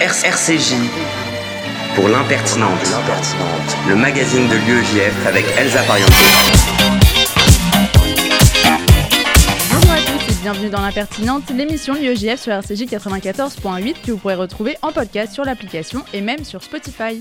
[0.00, 0.76] RCJ
[1.94, 2.70] pour l'impertinente,
[3.86, 6.08] le magazine de l'UEJF avec Elsa Pariente.
[9.70, 14.36] Bonjour à tous et bienvenue dans l'impertinente, l'émission l'UEJF sur RCJ 94.8 que vous pourrez
[14.36, 17.20] retrouver en podcast sur l'application et même sur Spotify.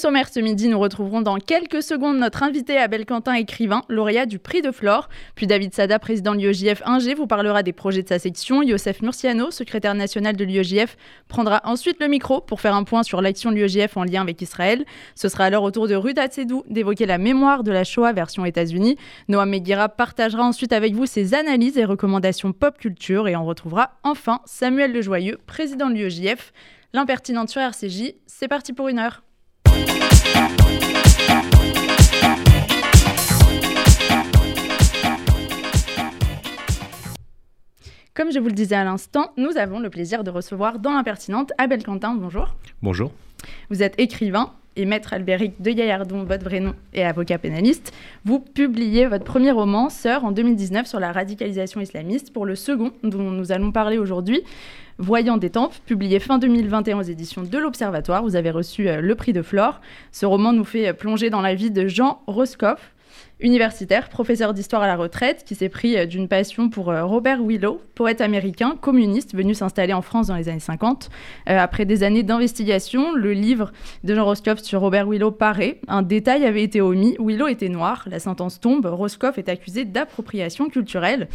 [0.00, 4.38] Sommaire ce midi, nous retrouverons dans quelques secondes notre invité Abel Quentin, écrivain, lauréat du
[4.38, 5.10] prix de Flore.
[5.34, 8.62] Puis David Sada, président de l'UEJF 1G, vous parlera des projets de sa section.
[8.62, 10.96] Yosef Murciano, secrétaire national de l'UEJF,
[11.28, 14.40] prendra ensuite le micro pour faire un point sur l'action de l'UEJF en lien avec
[14.40, 14.86] Israël.
[15.14, 18.46] Ce sera alors au tour de Ruth Atsedou d'évoquer la mémoire de la Shoah version
[18.46, 18.96] États-Unis.
[19.28, 23.28] Noam Meguira partagera ensuite avec vous ses analyses et recommandations pop culture.
[23.28, 26.54] Et on retrouvera enfin Samuel Lejoyeux, président de l'UEJF.
[26.94, 29.22] L'impertinente sur RCJ, c'est parti pour une heure.
[38.20, 41.52] Comme je vous le disais à l'instant, nous avons le plaisir de recevoir dans l'impertinente
[41.56, 42.14] Abel Quentin.
[42.14, 42.54] Bonjour.
[42.82, 43.12] Bonjour.
[43.70, 47.92] Vous êtes écrivain et maître Albéric de Gaillardon, votre vrai nom, et avocat pénaliste.
[48.24, 52.32] Vous publiez votre premier roman, Sœur, en 2019 sur la radicalisation islamiste.
[52.32, 54.42] Pour le second, dont nous allons parler aujourd'hui,
[55.02, 58.22] Voyant des tempes, publié fin 2021 aux éditions de l'Observatoire.
[58.22, 59.80] Vous avez reçu euh, le prix de Flore.
[60.12, 62.92] Ce roman nous fait plonger dans la vie de Jean Roscoff,
[63.40, 67.42] universitaire, professeur d'histoire à la retraite, qui s'est pris euh, d'une passion pour euh, Robert
[67.42, 71.08] Willow, poète américain, communiste, venu s'installer en France dans les années 50.
[71.46, 73.72] après des années d'investigation, le livre
[74.04, 75.80] de Jean Roscoff sur Robert Willow paraît.
[75.88, 77.16] Un détail avait été omis.
[77.18, 78.04] Willow était noir.
[78.10, 78.84] La sentence tombe.
[78.84, 81.26] Roscoff est accusé d'appropriation culturelle.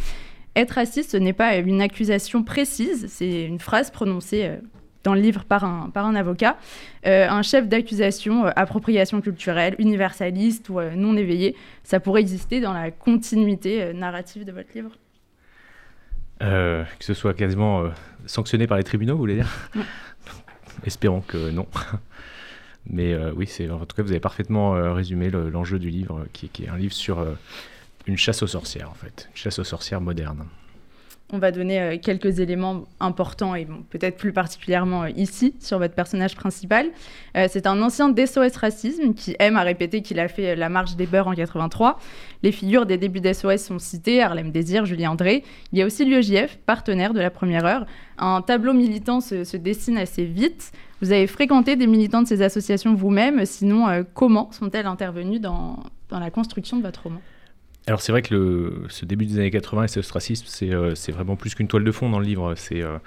[0.56, 4.56] Être raciste, ce n'est pas une accusation précise, c'est une phrase prononcée euh,
[5.04, 6.56] dans le livre par un, par un avocat.
[7.06, 12.72] Euh, un chef d'accusation, euh, appropriation culturelle, universaliste ou non éveillé, ça pourrait exister dans
[12.72, 14.92] la continuité narrative de votre livre
[16.40, 17.90] Que ce soit quasiment
[18.24, 19.70] sanctionné par les tribunaux, vous voulez dire?
[20.86, 21.66] Espérons que non.
[22.88, 26.68] Mais oui, en tout cas, vous avez parfaitement résumé l'enjeu du livre, qui, qui, est
[26.68, 27.18] un livre sur
[28.06, 30.46] une chasse aux sorcières, en fait, une chasse aux sorcières moderne.
[31.32, 35.94] On va donner euh, quelques éléments importants et peut-être plus particulièrement euh, ici sur votre
[35.94, 36.86] personnage principal.
[37.36, 40.94] Euh, c'est un ancien d'SOS Racisme qui aime à répéter qu'il a fait la marche
[40.94, 41.98] des beurs en 83.
[42.44, 45.42] Les figures des débuts d'SOS sont citées, Harlem Désir, Julien André.
[45.72, 47.86] Il y a aussi l'UEJF, partenaire de la première heure.
[48.18, 50.70] Un tableau militant se, dessine assez vite.
[51.02, 56.30] Vous avez fréquenté des militants de ces associations vous-même, sinon comment sont-elles intervenues dans la
[56.30, 57.20] construction de votre roman?
[57.88, 60.94] Alors c'est vrai que le, ce début des années 80 et cet ostracisme, c'est euh,
[61.10, 62.54] vraiment plus qu'une toile de fond dans le livre.
[62.56, 62.98] C'est euh,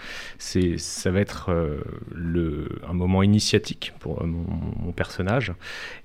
[0.77, 1.81] ça va être euh,
[2.15, 5.53] le, un moment initiatique pour mon, personnage,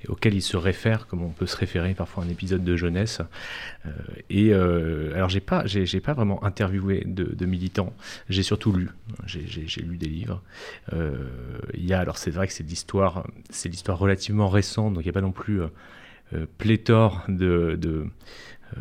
[0.09, 3.23] auquel il se réfère, comme on peut se référer parfois à un épisode de jeunesse.
[4.29, 7.93] et alors j'ai pas, j'ai pas vraiment interviewé de, militants,
[8.29, 8.91] j'ai surtout lu.
[9.27, 10.43] J'ai lu des livres.
[10.93, 15.07] Il y a, alors c'est vrai que c'est l'histoire, c'est l'histoire relativement récente, donc il
[15.07, 15.63] n'y a pas non plus
[16.59, 17.79] pléthore de,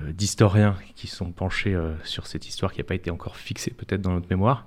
[0.08, 4.02] d'historiens qui sont penchés euh, sur cette histoire qui n'a pas été encore fixée peut-être
[4.02, 4.66] dans notre mémoire.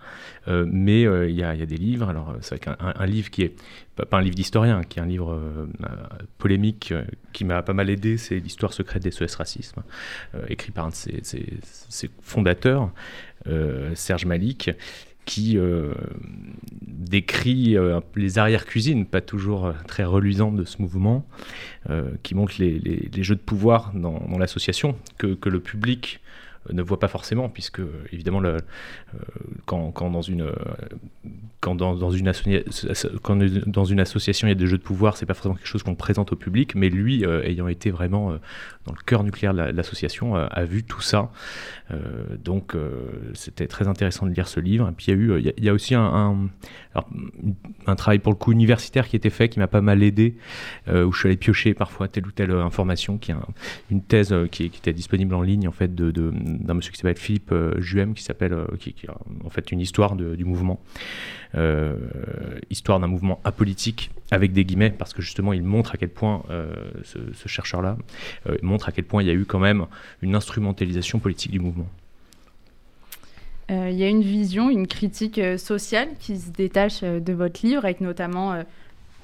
[0.48, 2.08] Euh, mais il y, a des livres.
[2.08, 3.54] Alors c'est vrai qu'un livre qui est
[3.96, 5.40] pas, un livre d'historien, qui est un livre
[6.38, 6.92] polémique
[7.32, 9.82] qui m'a pas mal aidé, c'est l'histoire secrète des SOS Racisme,
[10.48, 12.90] écrit par un de ses fondateurs,
[13.94, 14.70] Serge Malik,
[15.26, 15.92] qui euh,
[16.86, 21.26] décrit euh, les arrières-cuisines, pas toujours euh, très reluisantes de ce mouvement,
[22.24, 26.18] qui montre les, jeux de pouvoir dans, l'association, que, que, le public
[26.72, 27.80] ne voit pas forcément, puisque
[28.12, 28.58] évidemment, le,
[29.66, 30.50] quand, dans une,
[31.60, 32.08] quand dans,
[33.84, 35.94] une association il y a des jeux de pouvoir, c'est pas forcément quelque chose qu'on
[35.94, 38.36] présente au public, mais lui, euh, ayant été vraiment euh,
[38.84, 41.30] dans le cœur nucléaire de l'association, euh, a vu tout ça.
[42.44, 42.76] donc
[43.34, 44.92] c'était très intéressant de lire ce livre.
[44.96, 46.48] Puis il y a eu, il y, a aussi un,
[47.86, 50.36] un, travail pour le coup universitaire qui était fait, qui m'a pas mal aidé,
[50.88, 53.36] où je suis allé piocher parfois telle ou telle information, qui est
[53.90, 57.54] une thèse qui, était disponible en ligne en fait de, d'un monsieur qui s'appelle Philippe
[57.78, 59.06] Juem, qui s'appelle, qui, qui,
[59.44, 60.80] en fait une histoire du mouvement.
[61.56, 61.96] Euh,
[62.68, 66.42] histoire d'un mouvement apolitique avec des guillemets, parce que justement il montre à quel point,
[66.50, 66.74] euh,
[67.04, 67.96] ce, chercheur-là,
[68.46, 69.86] euh, montre à quel point il y a eu quand même
[70.20, 71.88] une instrumentalisation politique du mouvement.
[73.68, 78.00] Il y a une vision, une critique sociale qui se détache de votre livre, avec
[78.00, 78.62] notamment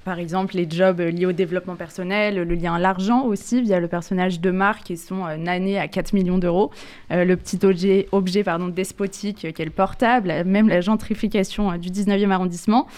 [0.05, 3.89] par exemple, les jobs liés au développement personnel, le lien à l'argent aussi, via le
[3.89, 6.71] personnage de Marc et son euh, nané à 4 millions d'euros,
[7.11, 11.91] euh, le petit objet, objet pardon, despotique euh, qu'est le portable, même la gentrification du
[11.91, 12.89] 19e arrondissement.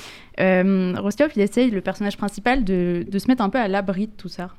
[0.40, 0.94] Euh,
[1.36, 4.50] il essaye, le personnage principal, de, se mettre un peu à l'abri de tout ça.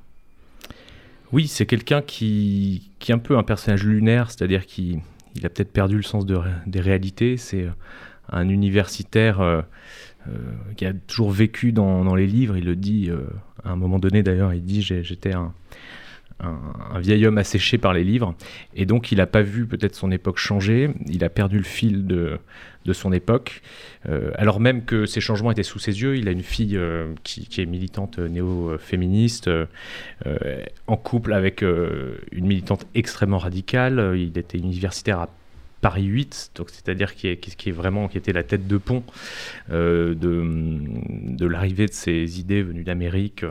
[1.31, 4.99] Oui, c'est quelqu'un qui, qui est un peu un personnage lunaire, c'est-à-dire qui
[5.35, 7.35] il a peut-être perdu le sens des réalités.
[7.35, 7.67] C'est
[8.31, 9.63] un universitaire
[10.75, 12.57] qui a toujours vécu dans, les livres.
[12.57, 13.09] Il le dit
[13.63, 14.53] à un moment donné d'ailleurs.
[14.53, 15.53] Il dit j'étais un,
[16.99, 18.35] vieil homme asséché par les livres,
[18.75, 22.05] et donc il n'a pas vu peut-être son époque changer, il a perdu le fil
[22.07, 22.39] de,
[22.91, 23.61] son époque,
[24.07, 27.13] euh, alors même que ces changements étaient sous ses yeux, il a une fille euh,
[27.23, 29.65] qui, est militante néo-féministe, euh,
[30.87, 35.29] en couple avec une militante extrêmement radicale, il était universitaire à
[35.85, 39.03] Paris 8, donc c'est-à-dire qui est, qui est vraiment qui était la tête de pont
[39.69, 40.43] euh, de,
[41.37, 43.45] de l'arrivée de ces idées venues d'Amérique,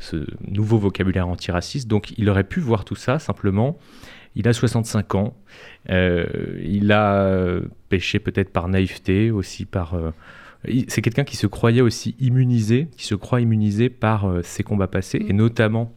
[0.00, 1.86] ce nouveau vocabulaire antiraciste.
[1.86, 3.78] Donc il aurait pu voir tout ça simplement.
[4.34, 5.36] Il a 65 ans,
[5.88, 6.26] euh,
[6.64, 10.10] il a péché peut-être par naïveté, aussi par euh,
[10.88, 15.24] c'est quelqu'un qui se croyait aussi immunisé, qui se croit immunisé par ses combats passés,
[15.28, 15.94] et notamment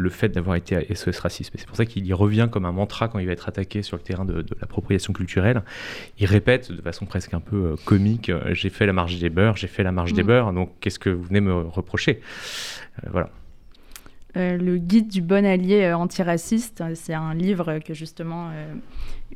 [0.00, 1.52] le fait d'avoir été à SOS Racisme.
[1.56, 3.96] C'est pour ça qu'il y revient comme un mantra quand il va être attaqué sur
[3.96, 5.62] le terrain de, l'appropriation culturelle.
[6.18, 9.30] Il répète de façon presque un peu euh, comique euh, J'ai fait la marge des
[9.30, 10.26] beurs, j'ai fait la marge des mm.
[10.26, 12.20] beurs, donc qu'est-ce que vous venez me reprocher?
[13.04, 13.30] Euh, Voilà.
[14.34, 18.50] Le guide du bon allié antiraciste, c'est un livre que justement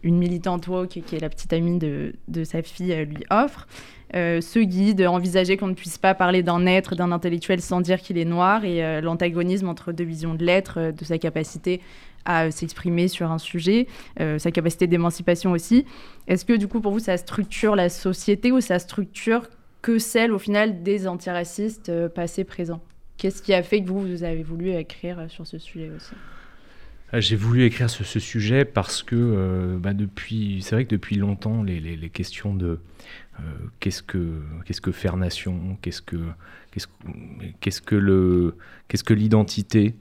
[0.02, 3.66] une militante woke, qui est la petite amie de, sa fille, lui offre.
[4.14, 8.00] Euh, ce guide, envisager qu'on ne puisse pas parler d'un être, d'un intellectuel sans dire
[8.00, 11.80] qu'il est noir, et euh, l'antagonisme entre deux visions de l'être, euh, de sa capacité
[12.24, 13.86] à s'exprimer sur un sujet,
[14.16, 15.84] sa capacité d'émancipation aussi.
[16.26, 19.42] Est-ce que du coup pour vous ça structure la société ou ça structure
[19.82, 22.80] que celle au final des antiracistes passés présents?
[23.24, 26.14] Qu'est-ce qui a fait que vous, vous avez voulu écrire sur ce sujet aussi
[27.16, 31.62] j'ai voulu écrire sur ce sujet parce que bah, depuis, c'est vrai que depuis longtemps,
[31.62, 32.80] les, les questions de
[33.40, 33.42] euh,
[33.80, 36.16] qu'est-ce que qu'est-ce que faire nation Qu'est-ce que
[36.70, 36.86] qu'est-ce
[37.60, 38.56] qu'est-ce que le
[38.86, 39.94] qu'est-ce que l'identité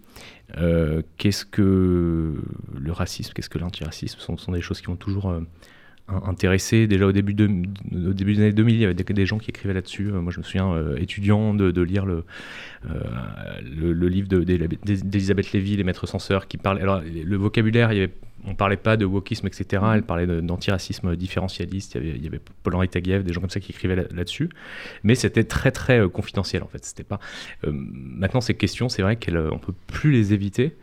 [0.58, 2.36] euh, Qu'est-ce que
[2.80, 5.42] le racisme Qu'est-ce que l'antiracisme ce sont, des choses qui ont toujours euh,
[6.08, 6.88] intéressé.
[6.88, 9.74] Déjà au début, de, début des années 2000, il y avait des, gens qui écrivaient
[9.74, 10.12] là-dessus.
[10.12, 12.24] Moi, je me souviens, étudiant, de, lire le,
[12.84, 16.80] le, livre d'Elisabeth Lévy, Les Maîtres Censeurs, qui parle.
[16.80, 18.10] Alors, le vocabulaire, il y
[18.46, 19.84] on parlait pas de wokisme, etc.
[19.94, 21.96] Elle parlait d'antiracisme différentialiste.
[21.96, 24.50] Il y avait, avait Paul-Henri Taguieff, des gens comme ça qui écrivaient là-dessus.
[25.04, 26.84] Mais c'était très, très euh, confidentiel, en fait.
[26.84, 27.20] C'était pas...
[27.66, 30.76] Euh, maintenant, ces questions, c'est vrai qu'on ne peut plus les éviter.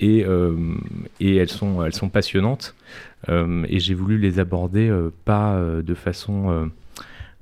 [0.00, 0.74] Et, euh,
[1.20, 2.74] et elles, sont, elles sont passionnantes.
[3.28, 4.92] et j'ai voulu les aborder
[5.24, 6.70] pas de façon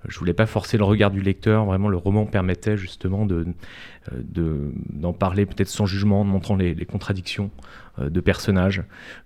[0.09, 1.65] je voulais pas forcer le regard du lecteur.
[1.65, 3.47] Vraiment, le roman permettait justement de,
[4.15, 7.51] d'en parler peut-être sans jugement, en montrant les, contradictions
[7.99, 8.83] de personnages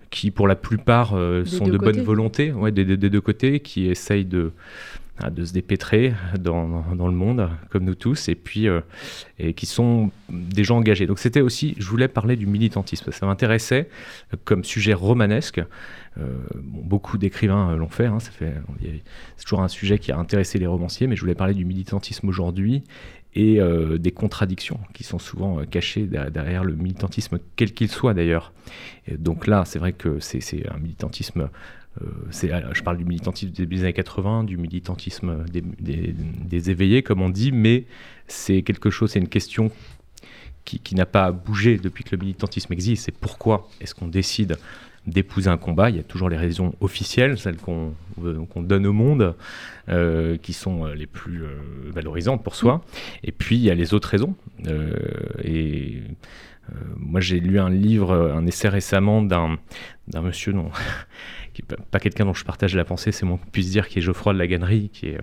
[0.09, 4.25] qui pour la plupart euh, sont de bonne volonté, ouais, des, deux côtés, qui essayent
[4.25, 4.51] de,
[5.31, 8.81] de se dépêtrer dans, dans, le monde, comme nous tous, et puis euh,
[9.39, 11.07] et qui sont des gens engagés.
[11.07, 13.89] Donc c'était aussi, je voulais parler du militantisme, ça m'intéressait
[14.45, 15.61] comme sujet romanesque.
[16.19, 21.07] Euh, beaucoup d'écrivains l'ont fait, hein, c'est toujours un sujet qui a intéressé les romanciers,
[21.07, 22.83] mais je voulais parler du militantisme aujourd'hui
[23.35, 28.13] et euh, des contradictions qui sont souvent euh, cachées derrière le militantisme, quel qu'il soit
[28.13, 28.51] d'ailleurs.
[29.19, 31.49] Donc là, c'est vrai que c'est un militantisme
[32.03, 37.51] euh, je parle du militantisme des années 80, du militantisme des, éveillés, comme on dit,
[37.51, 37.85] mais
[38.27, 39.71] c'est quelque chose, c'est une question
[40.65, 43.05] qui, n'a pas bougé depuis que le militantisme existe.
[43.05, 44.57] C'est pourquoi est-ce qu'on décide
[45.05, 45.89] d'épouser un combat?
[45.89, 49.35] Il y a toujours les raisons officielles, celles qu'on donne au monde,
[49.87, 51.57] euh, qui sont euh, les plus euh,
[51.93, 52.83] valorisantes pour soi.
[53.23, 54.35] Et puis il y a les autres raisons.
[55.43, 56.01] et
[56.97, 59.57] moi j'ai lu un livre, un essai récemment d'un
[60.21, 60.69] monsieur non,
[61.57, 64.01] qui pas quelqu'un dont je partage la pensée, c'est moins qu'on puisse dire, qui est
[64.01, 65.17] Geoffroy de la Gannerie, qui est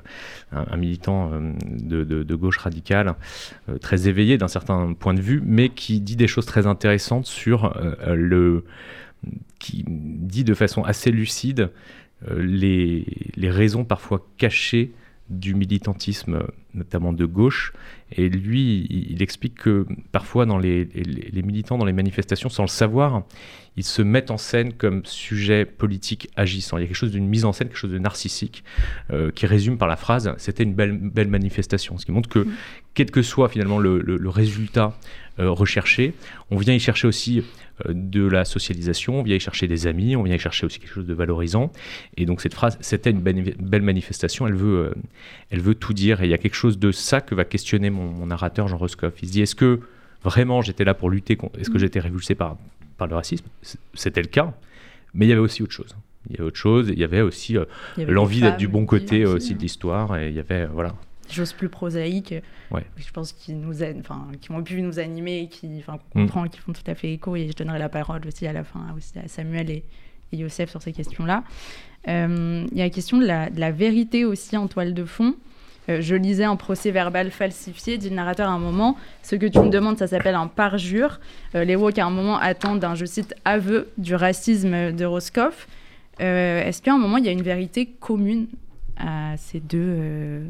[0.53, 1.31] un, militant
[1.71, 3.15] de, de, gauche radicale,
[3.81, 7.77] très éveillé d'un certain point de vue, mais qui dit des choses très intéressantes sur
[8.07, 8.65] le
[9.59, 11.71] qui dit de façon assez lucide
[12.31, 14.93] euh, les, raisons parfois cachées
[15.31, 17.73] du militantisme, notamment de gauche.
[18.13, 22.69] Et lui, il, explique que parfois, dans les, les, militants, dans les manifestations, sans le
[22.69, 23.23] savoir,
[23.77, 26.77] ils se mettent en scène comme sujet politique agissant.
[26.77, 28.65] Il y a quelque chose d'une mise en scène, quelque chose de narcissique,
[29.11, 31.97] euh, qui résume par la phrase c'était une belle, belle manifestation.
[31.99, 32.53] Ce qui montre que, mmh.
[32.93, 34.97] quel que soit finalement le, le, résultat
[35.39, 36.15] recherché,
[36.51, 37.43] on vient y chercher aussi
[37.87, 40.79] euh, de la socialisation, on vient y chercher des amis, on vient y chercher aussi
[40.79, 41.73] quelque chose de valorisant.
[42.17, 44.95] Et donc cette phrase, c'était une belle manifestation, elle veut, euh,
[45.51, 46.23] elle veut tout dire.
[46.23, 49.15] Et il y a quelque chose de ça que va questionner mon, narrateur Jean Roscoff.
[49.23, 49.81] Il se dit, est-ce que
[50.23, 52.57] vraiment j'étais là pour lutter, est-ce que j'étais révulsé par,
[52.97, 53.47] par le racisme?
[53.95, 54.55] C'était le cas,
[55.13, 55.97] mais il y avait aussi autre chose.
[56.31, 57.65] Il y avait autre chose, il y avait aussi euh,
[57.99, 60.95] l'envie d'être du bon côté aussi de l'histoire, et il y avait, voilà,
[61.27, 62.35] des choses plus prosaïques,
[62.73, 66.27] je pense, qui, nous enfin, qui ont pu nous animer, qui, enfin, qu'on mm.
[66.27, 67.37] comprend, qui font tout à fait écho.
[67.37, 69.85] Et je donnerai la parole aussi à la fin aussi à Samuel et,
[70.33, 71.45] et Youssef sur ces questions-là.
[72.07, 75.35] Il y a la question de la, de la, vérité aussi en toile de fond.
[75.89, 78.97] je lisais un procès verbal falsifié, dit le narrateur à un moment.
[79.23, 81.19] Ce que tu me demandes, ça s'appelle un parjure.
[81.55, 85.67] les woke à un moment attendent un, je cite, aveu du racisme de Roscoff.
[86.19, 88.49] Est-ce qu'à un moment, il y a une vérité commune
[88.97, 90.45] à ces deux,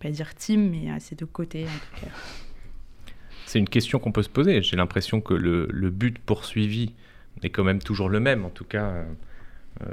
[0.00, 2.12] pas dire teams, mais à ces deux côtés en tout cas
[3.50, 4.62] c'est une question qu'on peut se poser.
[4.62, 6.92] J'ai l'impression que le, but poursuivi
[7.42, 9.04] est quand même toujours le même, en tout cas, euh,
[9.82, 9.86] euh,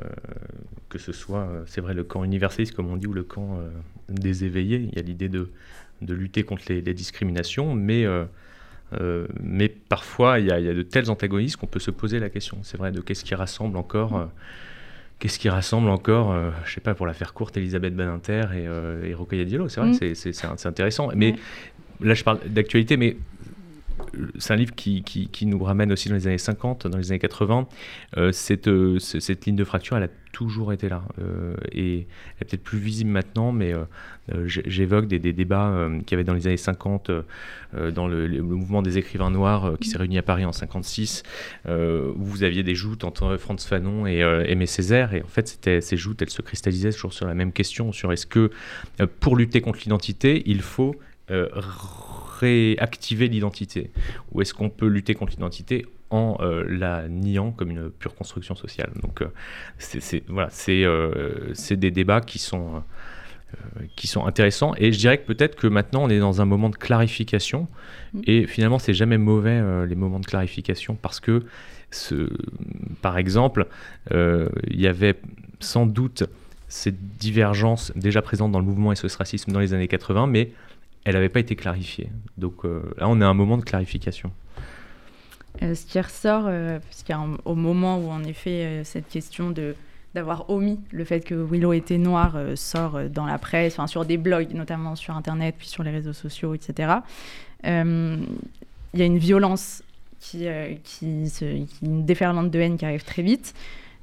[0.90, 3.60] que ce soit, euh, c'est vrai, le camp universaliste, comme on dit, ou le camp
[4.10, 4.88] des éveillés.
[4.92, 5.50] Il y a l'idée de,
[6.04, 8.06] de, lutter contre les, discriminations, mais,
[9.42, 12.78] mais parfois, il y, a, de tels antagonistes qu'on peut se poser la question, c'est
[12.78, 14.30] vrai, de qu'est-ce qui rassemble encore.
[15.20, 19.14] Qu'est-ce qui rassemble encore, je sais pas, pour la faire courte, Elisabeth Badinter et, et
[19.16, 20.16] Rokhaya Diallo C'est vrai, mm.
[20.16, 21.10] c'est intéressant.
[21.16, 21.36] Mais
[22.02, 23.18] là, je parle d'actualité, mais
[24.38, 27.68] c'est un livre qui, nous ramène aussi dans les années 50, dans les années 80.
[28.18, 31.04] Euh, cette, euh, cette, ligne de fracture, elle a toujours été là.
[31.20, 33.74] Euh, et elle est peut-être plus visible maintenant, mais
[34.46, 37.12] j'évoque des, des, débats qu'il y avait dans les années 50,
[37.94, 41.24] dans le, mouvement des écrivains noirs qui s'est réuni à Paris en 56,
[41.68, 41.72] où
[42.18, 45.14] vous aviez des joutes entre Franz Fanon et Aimé Césaire.
[45.14, 48.28] Et en fait, ces joutes, elles se cristallisaient toujours sur la même question, sur est-ce
[48.28, 48.52] que
[49.20, 50.96] pour lutter contre l'identité, il faut
[52.40, 53.92] réactiver l'identité
[54.32, 58.56] Ou est-ce qu'on peut lutter contre l'identité en euh, la niant comme une pure construction
[58.56, 59.28] sociale Donc, euh,
[59.78, 62.84] c'est voilà, euh, c'est des débats qui sont,
[63.96, 64.74] qui sont intéressants.
[64.78, 67.68] Et je dirais que peut-être que maintenant, on est dans un moment de clarification.
[68.14, 68.22] Mm.
[68.26, 71.44] Et finalement, c'est jamais mauvais les moments de clarification parce que,
[71.92, 72.30] ce,
[73.02, 73.68] par exemple,
[74.12, 75.16] il y avait
[75.60, 76.24] sans doute
[76.68, 80.52] cette divergence déjà présente dans le mouvement SOS Racisme dans les années 80, mais
[81.08, 82.10] elle n'avait pas été clarifiée.
[82.38, 84.30] Donc euh, là, on est à un moment de clarification.
[85.64, 89.76] Euh, ce qui ressort, euh, puisqu'au moment où en effet cette question de
[90.14, 94.18] d'avoir omis le fait que Willow était noir sort dans la presse, enfin, sur des
[94.18, 96.94] blogs, notamment sur Internet, puis sur les réseaux sociaux, etc.
[97.64, 97.70] Il
[98.96, 99.84] y a une violence
[100.20, 100.48] qui,
[100.84, 101.30] qui,
[101.84, 103.54] une déferlante de haine qui arrive très vite.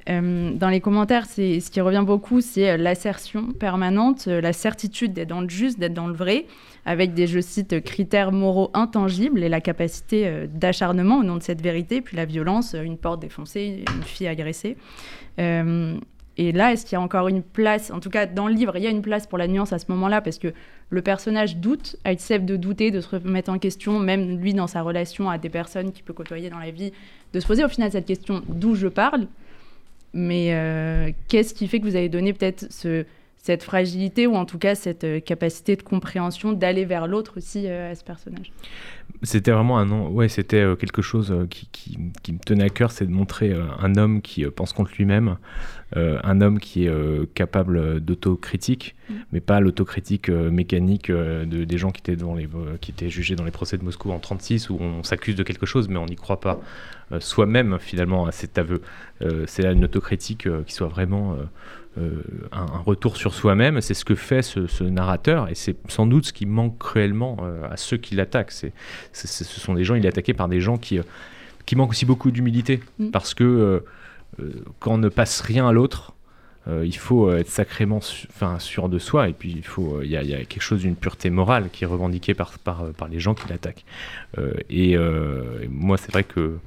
[0.06, 5.40] Dans les commentaires, c'est ce qui revient beaucoup, c'est l'assertion permanente, la certitude d'être dans
[5.40, 6.46] le juste, d'être dans le vrai,
[6.86, 11.42] avec des, je cite, critères moraux intangibles et la capacité euh, d'acharnement au nom de
[11.42, 14.76] cette vérité, puis la violence, euh, une porte défoncée, une fille agressée.
[15.38, 15.96] Euh,
[16.36, 18.76] et là, est-ce qu'il y a encore une place, en tout cas dans le livre,
[18.76, 20.52] il y a une place pour la nuance à ce moment-là, parce que
[20.90, 24.82] le personnage doute, accepte de douter, de se remettre en question, même lui dans sa
[24.82, 26.92] relation à des personnes qu'il peut côtoyer dans la vie,
[27.32, 29.26] de se poser au final cette question d'où je parle?
[30.14, 33.04] Mais qu'est-ce qui fait que vous avez donné peut-être ce,
[33.44, 37.66] cette fragilité ou en tout cas cette euh, capacité de compréhension d'aller vers l'autre aussi
[37.66, 38.50] euh, à ce personnage.
[39.22, 42.68] C'était vraiment un nom, ouais, c'était euh, quelque chose qui, qui, qui, me tenait à
[42.70, 45.36] cœur, c'est de montrer un homme qui pense contre lui-même,
[45.94, 49.14] un homme qui est capable d'autocritique, mm.
[49.32, 52.48] mais pas l'autocritique mécanique de, des gens qui étaient, dans les,
[52.80, 55.66] qui étaient jugés dans les procès de Moscou en 36 où on s'accuse de quelque
[55.66, 56.60] chose mais on n'y croit pas
[57.20, 58.80] soi-même finalement à cet aveu.
[59.46, 61.36] c'est là une autocritique qui soit vraiment
[61.96, 63.80] euh, un, retour sur soi-même.
[63.80, 67.68] C'est ce que fait ce, narrateur et c'est sans doute ce qui manque cruellement euh,
[67.70, 68.50] à ceux qui l'attaquent.
[68.50, 68.72] C'est,
[69.12, 71.02] ce sont des gens, il est attaqué par des gens qui, euh,
[71.66, 73.10] qui manquent aussi beaucoup d'humilité mm.
[73.10, 73.84] parce que
[74.80, 76.12] quand on ne passe rien à l'autre,
[76.66, 80.44] il faut être sacrément enfin, sûr de soi et puis il faut il y, a
[80.44, 83.84] quelque chose d'une pureté morale qui est revendiquée par, par, par les gens qui l'attaquent.
[84.68, 84.96] et,
[85.68, 86.58] moi, c'est vrai que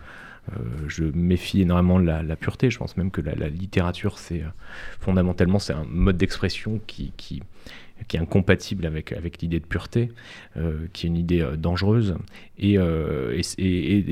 [0.88, 2.70] je méfie énormément de la, pureté.
[2.70, 4.48] Je pense même que la, littérature, c'est euh,
[5.00, 7.12] fondamentalement c'est un mode d'expression qui,
[8.13, 10.12] est incompatible avec, l'idée de pureté,
[10.56, 12.16] euh, qui est une idée dangereuse.
[12.60, 12.77] Et,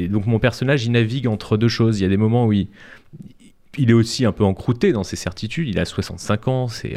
[0.10, 2.00] donc mon personnage, il navigue entre deux choses.
[2.00, 2.68] Il y a des moments où il,
[3.77, 5.68] il est aussi un peu encrouté dans ses certitudes.
[5.68, 6.96] Il a 65 ans, c'est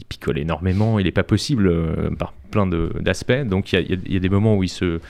[0.00, 3.44] il picole énormément, il n'est pas possible euh, par plein d'aspects.
[3.44, 5.00] Donc il y, a des moments où il se,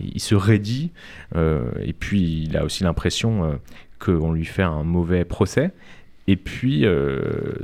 [0.00, 0.90] il se raidit,
[1.36, 3.52] euh, et puis il a aussi l'impression euh,
[3.98, 5.70] qu'on lui fait un mauvais procès.
[6.26, 6.84] Et puis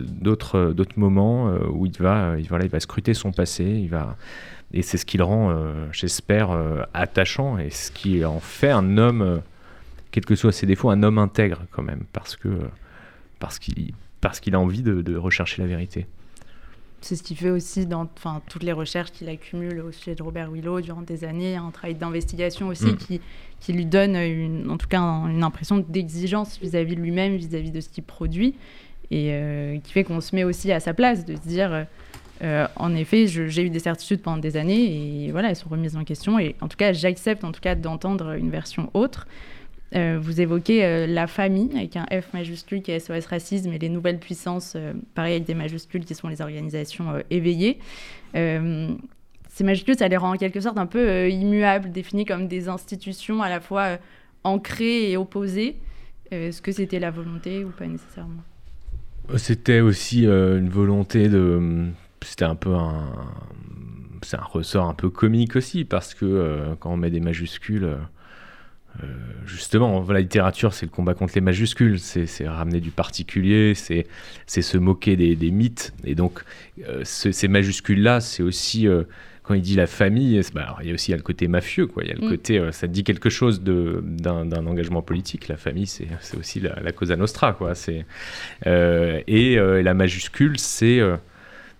[0.09, 4.16] d'autres moments où il va, il, voilà, il va scruter son passé, il va,
[4.73, 5.54] et c'est ce qui le rend,
[5.92, 6.50] j'espère,
[6.92, 9.40] attachant, et ce qui en fait un homme,
[10.11, 12.49] quels que soient ses défauts, un homme intègre quand même, parce que
[13.38, 16.09] parce qu'il parce qu'il a envie de rechercher la vérité.
[17.00, 18.06] C'est ce qu'il fait aussi dans
[18.48, 21.94] toutes les recherches qu'il accumule au sujet de Robert Willow durant des années, un travail
[21.94, 22.96] d'investigation aussi mm.
[22.96, 23.20] qui,
[23.60, 27.80] qui, lui donne une, en tout cas une impression d'exigence vis-à-vis de lui-même, vis-à-vis de
[27.80, 28.54] ce qu'il produit,
[29.10, 31.84] et euh, qui fait qu'on se met aussi à sa place, de se dire, euh,
[32.42, 35.96] euh, en effet, j'ai eu des certitudes pendant des années, et voilà, elles sont remises
[35.96, 39.26] en question, et en tout cas, j'accepte en tout cas d'entendre une version autre.
[39.96, 44.18] Vous évoquez la famille avec un F majuscule qui est SOS Racisme et les nouvelles
[44.18, 44.76] puissances,
[45.14, 47.78] pareil avec des majuscules qui sont les organisations éveillées.
[48.34, 53.42] ces majuscules, ça les rend en quelque sorte un peu immuables, définis comme des institutions
[53.42, 53.98] à la fois
[54.44, 55.76] ancrées et opposées.
[56.30, 58.42] Est-ce que c'était la volonté ou pas nécessairement?
[59.36, 61.86] C'était aussi une volonté de.
[62.22, 63.12] C'était un peu un
[64.22, 67.96] c'est un ressort un peu comique aussi, parce que euh, quand on met des majuscules,
[69.02, 73.74] euh, euh, justement, la littérature, c'est le combat contre les majuscules, c'est ramener du particulier,
[73.74, 74.06] c'est
[74.46, 75.92] se moquer des, mythes.
[76.04, 76.40] Et donc,
[77.04, 78.86] ces majuscules-là, c'est aussi,
[79.42, 82.02] quand il dit la famille, bah, il y a aussi le côté mafieux, quoi.
[82.04, 82.30] Il y a le mm.
[82.30, 85.48] côté, ça dit quelque chose d'un engagement politique.
[85.48, 87.72] La famille, c'est aussi la, la, Cosa Nostra, quoi.
[88.64, 91.00] et la majuscule, c'est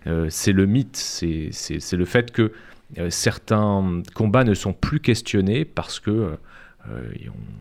[0.07, 2.53] euh, c'est le mythe, c'est le fait que
[2.99, 6.37] euh, certains combats ne sont plus questionnés parce que
[6.91, 7.13] euh,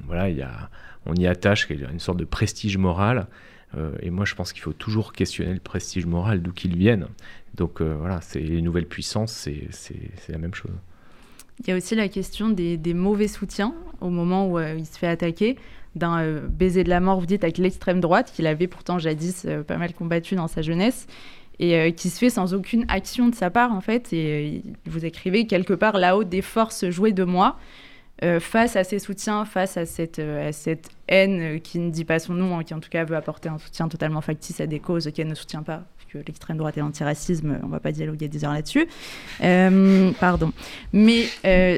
[0.09, 0.69] on, y a,
[1.05, 3.27] on y attache une sorte de prestige moral.
[4.01, 7.07] et moi, je pense qu'il faut toujours questionner le prestige moral d'où qu'il vienne.
[7.55, 9.33] Donc voilà, c'est les nouvelles puissances,
[9.71, 10.71] c'est la même chose.
[11.59, 15.07] Il y a aussi la question des, mauvais soutiens au moment où il se fait
[15.07, 15.57] attaquer
[15.95, 19.77] d'un baiser de la mort, vous dites, avec l'extrême droite, qu'il avait pourtant jadis pas
[19.77, 21.07] mal combattu dans sa jeunesse
[21.59, 24.13] et euh, qui se fait sans aucune action de sa part en fait.
[24.13, 27.57] Et euh, vous écrivez quelque part là-haut des forces jouées de moi.
[28.23, 32.19] Euh, face à ces soutiens, face à cette, à cette haine qui ne dit pas
[32.19, 34.79] son nom, hein, qui en tout cas veut apporter un soutien totalement factice à des
[34.79, 38.29] causes qu'elle ne soutient pas, puisque l'extrême droite et l'antiracisme, on ne va pas dialoguer
[38.29, 38.87] des heures là-dessus.
[40.19, 40.53] pardon.
[40.93, 41.25] Mais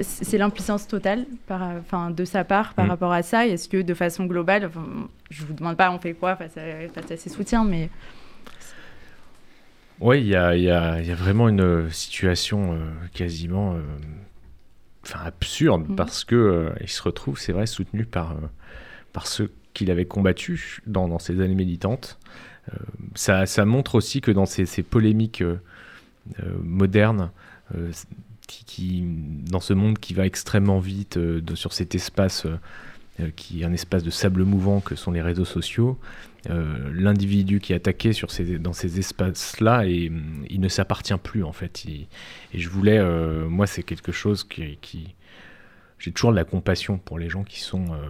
[0.03, 2.89] c'est l'impuissance totale par, de sa part par mm.
[2.89, 3.47] rapport à ça.
[3.47, 4.69] Est-ce que de façon globale,
[5.31, 7.89] je ne vous demande pas on fait quoi face à, face à ces soutiens, mais
[9.99, 12.77] oui, il y a, vraiment une situation euh,
[13.13, 13.75] quasiment
[15.15, 15.95] euh, absurde mm.
[15.95, 18.35] parce qu'il euh, il se retrouve, c'est vrai, soutenu par,
[19.13, 22.17] par ceux qu'il avait combattus dans, dans, ses années militantes.
[23.15, 25.41] Ça, ça, montre aussi que dans ces, ces polémiques
[26.61, 27.31] modernes,
[28.45, 29.05] qui,
[29.49, 32.45] dans ce monde qui va extrêmement vite, de, sur cet espace
[33.35, 35.97] qui est un espace de sable mouvant que sont les réseaux sociaux,
[36.49, 38.11] euh, l'individu qui est attaqué
[38.59, 41.85] dans ces espaces-là, mm, il ne s'appartient plus en fait.
[41.87, 42.07] et
[42.53, 45.15] je voulais, euh, moi, c'est quelque chose qui,
[45.99, 48.07] j'ai toujours de la compassion pour les gens qui sont euh,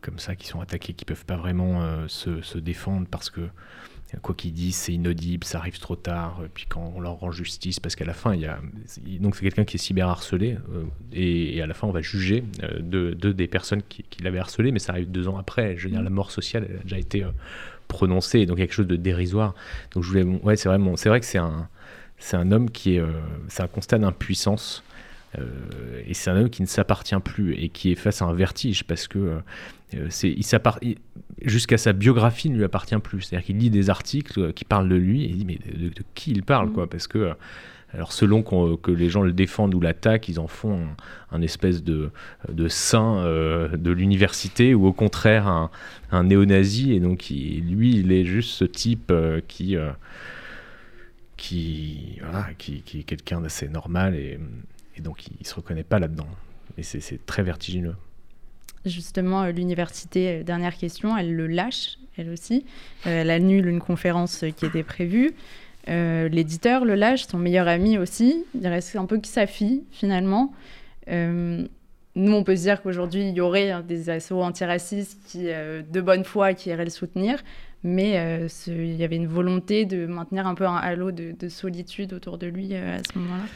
[0.00, 3.42] comme ça, qui sont attaqués, qui peuvent pas vraiment se, défendre parce que
[4.18, 7.78] quoi qu'ils disent, c'est inaudible, ça arrive trop tard, puis quand on leur rend justice,
[7.78, 8.58] parce qu'à la fin, il y a.
[9.20, 12.80] Donc, c'est quelqu'un qui est cyberharcelé, euh, et, à la fin, on va juger euh,
[12.80, 15.76] de, des personnes qui, l'avaient harcelé, mais ça arrive deux ans après.
[15.76, 17.30] Je veux dire, la mort sociale elle a déjà été euh,
[17.88, 19.54] prononcée, donc quelque chose de dérisoire.
[19.94, 20.24] Donc, je voulais.
[20.24, 21.68] Ouais, c'est c'est vrai que c'est un,
[22.18, 23.02] c'est un homme qui est.
[23.48, 24.82] c'est un constat d'impuissance.
[26.06, 28.84] et c'est un homme qui ne s'appartient plus et qui est face à un vertige
[28.84, 29.40] parce que
[31.42, 33.22] jusqu'à sa biographie ne lui appartient plus.
[33.22, 35.92] C'est-à-dire qu'il lit des articles euh, qui parlent de lui et il dit mais de,
[36.14, 37.34] qui il parle quoi Parce que euh,
[37.92, 40.86] alors selon que les gens le défendent ou l'attaquent, ils en font
[41.32, 42.10] un, espèce de,
[42.48, 45.72] de saint euh, de l'université ou au contraire un,
[46.12, 49.12] un néo-nazi et donc lui il est juste ce type
[49.48, 49.76] qui
[51.36, 54.38] qui, voilà, qui, qui est quelqu'un d'assez normal et,
[54.96, 56.28] et, donc il, ne se reconnaît pas là-dedans.
[56.76, 57.96] Et c'est très vertigineux
[58.86, 62.64] justement, euh, l'université, euh, dernière question, elle le lâche, elle aussi.
[63.06, 65.32] Euh, elle annule une conférence qui était prévue.
[65.86, 68.44] L'éditeur le lâche, son meilleur ami aussi.
[68.54, 70.52] Il reste un peu que sa fille, finalement.
[71.08, 76.00] nous, on peut se dire qu'aujourd'hui, il y aurait hein, des assauts antiracistes qui, de
[76.00, 77.42] bonne foi qui iraient le soutenir.
[77.82, 82.12] Mais il y avait une volonté de maintenir un peu un halo de, de solitude
[82.12, 83.46] autour de lui à ce moment-là.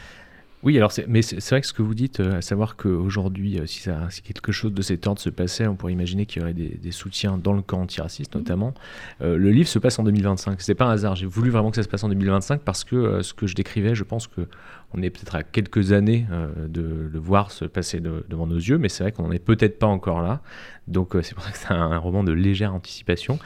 [0.65, 3.67] Oui, alors mais c'est vrai que ce que vous dites, euh, à savoir qu'aujourd'hui, euh,
[3.67, 6.43] si, ça, si quelque chose de cet ordre se passait, on pourrait imaginer qu'il y
[6.43, 8.39] aurait des, soutiens dans le camp antiraciste mmh.
[8.39, 8.73] notamment.
[9.21, 10.59] Euh, le livre se passe en 2025.
[10.59, 11.15] C'est pas un hasard.
[11.15, 13.93] J'ai voulu vraiment que ça se passe en 2025 parce que ce que je décrivais,
[13.93, 14.47] je pense que
[14.95, 16.25] on est peut-être à quelques années
[16.67, 19.79] de le voir se passer devant nos yeux, mais c'est vrai qu'on n'en est peut-être
[19.79, 20.41] pas encore là.
[20.87, 23.39] Donc c'est pour ça que c'est un, roman de légère anticipation.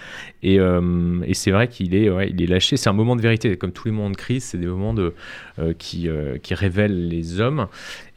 [0.43, 2.77] Et, et c'est vrai qu'il est, il est lâché.
[2.77, 3.55] C'est un moment de vérité.
[3.57, 5.13] Comme tous les moments de crise, c'est des moments de,
[5.77, 6.09] qui,
[6.51, 7.67] révèlent les hommes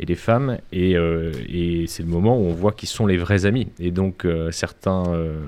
[0.02, 3.46] et les femmes, euh, et, c'est le moment où on voit qui sont les vrais
[3.46, 3.68] amis.
[3.78, 5.40] Et donc euh, certains euh,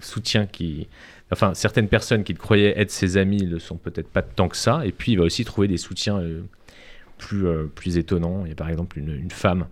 [0.00, 0.88] soutiens qui...
[1.32, 4.82] Enfin, certaines personnes qu'il croyait être ses amis ne sont peut-être pas tant que ça,
[4.84, 6.20] et puis il va aussi trouver des soutiens
[7.18, 8.42] plus, plus étonnants.
[8.44, 9.66] Il y a par exemple une, femme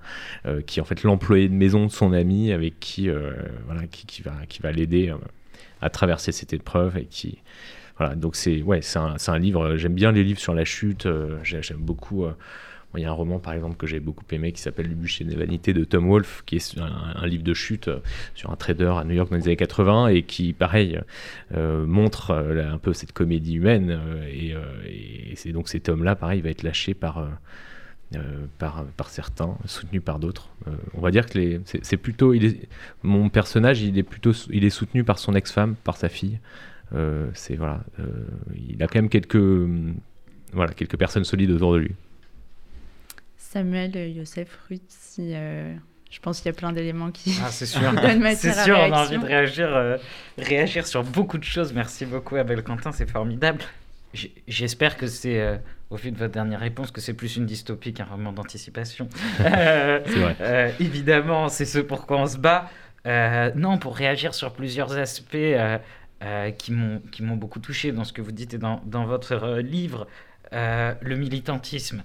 [0.66, 3.08] qui est en fait l'employé de maison de son ami, avec qui,
[3.66, 5.14] voilà, qui, qui, va, qui va l'aider
[5.80, 7.38] à traverser cette épreuve, et qui...
[7.96, 11.06] Voilà, donc c'est ouais, c'est un, un, livre, j'aime bien les livres sur la chute,
[11.44, 12.26] j'aime beaucoup
[12.96, 15.24] Il y a un roman, par exemple, que j'ai beaucoup aimé qui s'appelle Le bûcher
[15.24, 17.90] des vanités de Tom Wolfe, qui est un, livre de chute
[18.34, 21.00] sur un trader à New York dans les années 80 et qui, pareil,
[21.52, 23.98] montre un peu cette comédie humaine.
[24.28, 24.54] et,
[25.34, 27.26] c'est donc cet homme-là, pareil, va être lâché par
[28.16, 30.48] euh, par, certains, soutenu par d'autres.
[30.68, 32.32] Euh, on va dire que c'est plutôt,
[33.02, 36.38] mon personnage, il est plutôt, il est soutenu par son ex-femme, par sa fille.
[36.94, 37.80] Euh, c'est voilà,
[38.68, 39.36] il a quand même quelques,
[40.52, 41.90] voilà, quelques personnes solides autour de lui.
[43.54, 47.80] Samuel Youssef Ruth, si je pense qu'il y a plein d'éléments qui ah, c'est sûr.
[48.02, 49.98] donnent matière C'est sûr, on a envie de réagir,
[50.36, 51.72] réagir sur beaucoup de choses.
[51.72, 53.62] Merci beaucoup, Abel Quentin, c'est formidable.
[54.46, 55.58] J'espère que c'est
[55.94, 59.08] au vu de votre dernière réponse, que c'est plus une dystopie qu'un roman d'anticipation.
[59.40, 60.00] Euh,
[60.40, 62.70] euh, évidemment, c'est ce pourquoi on se bat.
[63.06, 65.36] Euh, non, pour réagir sur plusieurs aspects
[66.58, 70.06] qui m'ont beaucoup touché dans ce que vous dites et dans, dans votre livre.
[70.52, 72.02] le militantisme,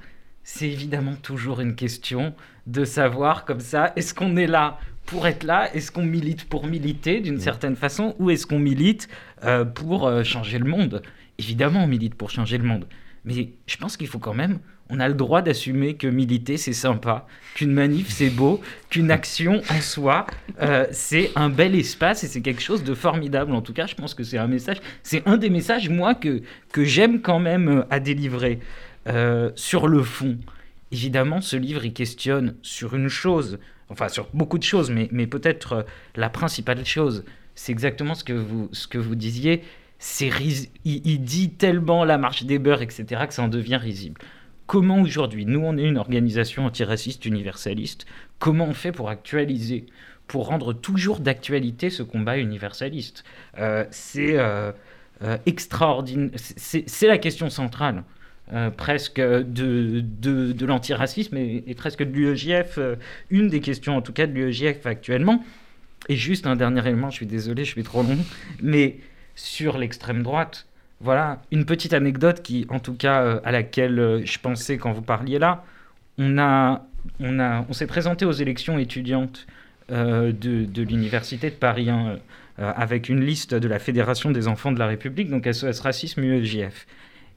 [0.52, 2.34] c'est évidemment toujours une question
[2.66, 5.74] de savoir comme ça, est-ce qu'on est là pour être là?
[5.76, 9.08] Est-ce qu'on milite pour militer d'une certaine façon Ou est-ce qu'on milite
[9.76, 11.04] pour changer le monde?
[11.38, 12.88] Évidemment, on milite pour changer le monde.
[13.26, 14.60] Mais je pense qu'il faut quand même,
[14.90, 18.60] on a le droit d'assumer que militer c'est sympa, qu'une manif c'est beau,
[18.90, 20.26] qu'une action en soi
[20.62, 23.54] euh, c'est un bel espace et c'est quelque chose de formidable.
[23.54, 26.42] En tout cas, je pense que c'est un message, c'est un des messages moi que,
[26.72, 28.60] que j'aime quand même euh, à délivrer.
[29.10, 30.38] Euh, sur le fond,
[30.92, 35.28] évidemment, ce livre il questionne sur une chose, enfin sur beaucoup de choses, mais, mais
[35.28, 37.24] peut-être la principale chose,
[37.56, 39.64] c'est exactement ce que vous, ce que vous disiez,
[40.00, 40.32] c'est
[40.86, 44.20] il, dit tellement la marche des beurs, etc., que ça en devient risible.
[44.66, 48.06] Comment aujourd'hui, nous on est une organisation antiraciste universaliste,
[48.40, 49.88] comment on fait pour actualiser,
[50.28, 53.26] pour rendre toujours d'actualité ce combat universaliste?
[53.58, 54.72] Euh, C'est euh,
[55.22, 58.04] euh, extraordinaire, c'est la question centrale.
[58.78, 62.80] Presque de, de, l'antiracisme et, presque de l'UEJF,
[63.30, 65.44] une des questions en tout cas de l'UEJF actuellement.
[66.08, 68.18] Et juste un dernier élément, je suis désolé, je suis trop long,
[68.62, 68.98] mais
[69.36, 70.66] sur l'extrême droite.
[71.02, 74.92] Voilà, une petite anecdote qui, en tout cas, euh, à laquelle euh, je pensais quand
[74.92, 75.64] vous parliez là.
[76.18, 76.86] On, a,
[77.22, 79.48] on, a, on s'est présenté aux élections étudiantes
[79.92, 82.18] euh, de, l'Université de Paris hein,
[82.58, 86.86] avec une liste de la Fédération des enfants de la République, donc SOS Racisme UEJF.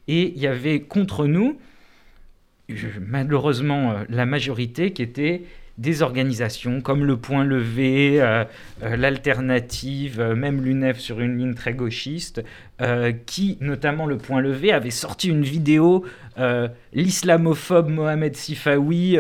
[0.09, 1.59] Et il y avait contre nous,
[3.01, 5.43] malheureusement, la majorité qui était
[5.79, 8.45] des organisations comme le Point Levé, euh,
[8.83, 12.43] euh, l'Alternative, euh, même l'UNEF sur une ligne très gauchiste,
[13.27, 16.05] qui, notamment le Point Levé, avait sorti une vidéo,
[16.93, 19.17] l'islamophobe Mohamed Sifawi,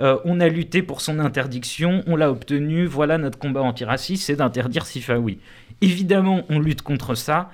[0.00, 4.86] on a lutté pour son interdiction, on l'a obtenu, voilà notre combat antiraciste, c'est d'interdire
[4.86, 5.40] Sifawi.
[5.82, 7.50] Évidemment, on lutte contre ça,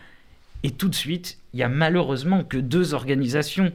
[0.63, 3.73] et tout de suite, il y a malheureusement que deux organisations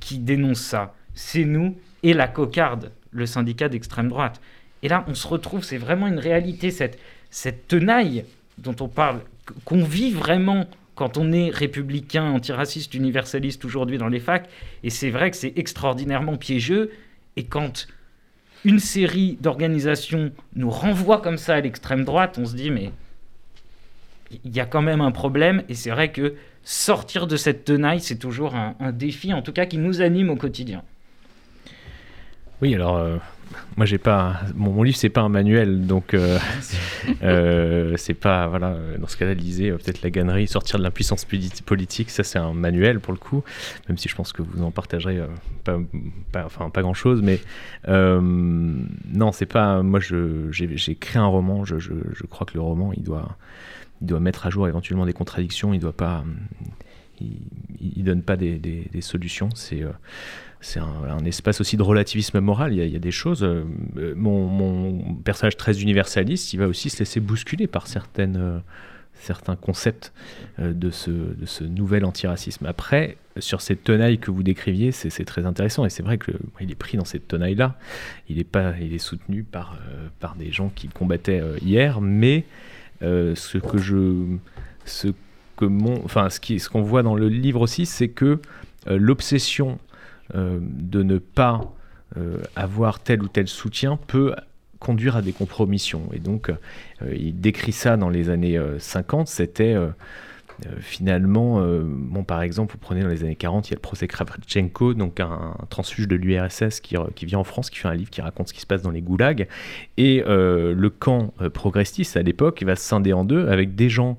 [0.00, 0.94] qui dénoncent ça.
[1.14, 4.40] C'est nous et la cocarde le syndicat d'extrême droite.
[4.82, 6.98] Et là, on se retrouve, c'est vraiment une réalité, cette,
[7.30, 8.24] cette tenaille
[8.58, 9.20] dont on parle,
[9.64, 14.48] qu'on vit vraiment quand on est républicain, antiraciste, universaliste aujourd'hui dans les facs.
[14.82, 16.90] Et c'est vrai que c'est extraordinairement piégeux.
[17.36, 17.86] Et quand
[18.64, 22.92] une série d'organisations nous renvoie comme ça à l'extrême droite, on se dit, mais
[24.44, 25.62] il y a quand même un problème.
[25.68, 29.52] Et c'est vrai que sortir de cette tenaille, c'est toujours un, un défi, en tout
[29.52, 30.82] cas, qui nous anime au quotidien.
[32.62, 33.16] Oui, alors euh,
[33.76, 36.38] moi j'ai pas mon, livre c'est pas un manuel donc euh,
[37.24, 41.26] euh, c'est pas voilà dans ce cas-là lisez peut-être la gannerie sortir de l'impuissance
[41.66, 43.42] politique ça c'est un manuel pour le coup
[43.88, 45.20] même si je pense que vous en partagerez
[45.64, 45.76] pas,
[46.44, 47.40] enfin pas grand chose mais
[47.88, 53.02] non c'est pas moi j'ai créé un roman je, je, crois que le roman il
[53.02, 53.36] doit
[54.02, 55.94] il doit mettre à jour éventuellement des contradictions il doit
[57.20, 59.84] il donne pas des, solutions c'est
[60.62, 62.72] c'est un, espace aussi de relativisme moral.
[62.72, 63.42] Il y a, des choses.
[63.42, 63.64] Euh,
[64.14, 67.86] mon, personnage très universaliste, il va aussi se laisser bousculer par
[68.18, 68.60] euh,
[69.14, 70.12] certains concepts
[70.60, 72.64] euh, de, ce, nouvel antiracisme.
[72.66, 76.76] Après, sur cette tenaille que vous décriviez, c'est très intéressant et c'est vrai qu'il est
[76.76, 77.76] pris dans cette tenaille-là.
[78.28, 79.78] Il est pas, il est soutenu par
[80.20, 82.44] par des gens qui combattaient hier, mais
[83.02, 84.24] ce que je,
[84.84, 85.08] ce
[85.56, 88.40] que mon, enfin ce qui, ce qu'on voit dans le livre aussi, c'est que
[88.86, 89.78] l'obsession
[90.34, 91.60] euh, de ne pas
[92.16, 94.34] euh, avoir tel ou tel soutien peut
[94.78, 96.08] conduire à des compromissions.
[96.14, 99.76] Et donc, euh, il décrit ça dans les années 50, c'était
[100.80, 104.06] finalement, bon, par exemple, vous prenez dans les années 40, il y a le procès
[104.06, 108.10] Kravchenko, donc un, transfuge de l'URSS qui, qui, vient en France, qui fait un livre
[108.10, 109.48] qui raconte ce qui se passe dans les goulags.
[109.96, 114.16] Et le camp progressiste à l'époque va se scinder en deux avec des gens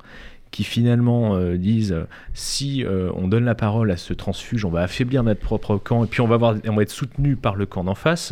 [0.53, 1.95] qui finalement disent
[2.33, 2.85] si
[3.15, 6.21] on donne la parole à ce transfuge, on va affaiblir notre propre camp et puis
[6.21, 8.31] on va, avoir, on va être soutenu par le camp d'en face.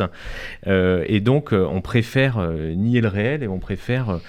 [0.66, 2.40] et donc on préfère
[2.76, 4.20] nier le réel et on préfère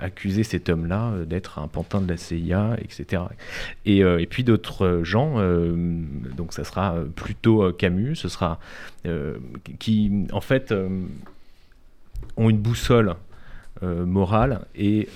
[0.00, 3.22] accuser cet homme-là d'être un pantin de la CIA, etc.
[3.86, 5.36] Et, puis d'autres gens,
[6.36, 8.58] donc ça sera plutôt Camus, ce sera
[9.78, 10.74] qui en fait
[12.36, 13.14] ont une boussole
[13.82, 15.08] euh, morale et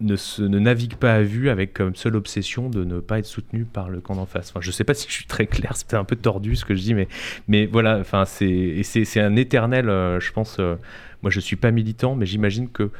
[0.00, 3.64] ne, se, navigue pas à vue avec comme seule obsession de ne pas être soutenu
[3.64, 4.50] par le camp d'en face.
[4.50, 6.64] Enfin, je ne sais pas si je suis très clair, c'est un peu tordu ce
[6.64, 7.08] que je dis, mais,
[7.48, 8.82] mais voilà, enfin, c'est,
[9.16, 10.76] un éternel, euh, je pense, euh,
[11.22, 12.90] moi je ne suis pas militant, mais j'imagine que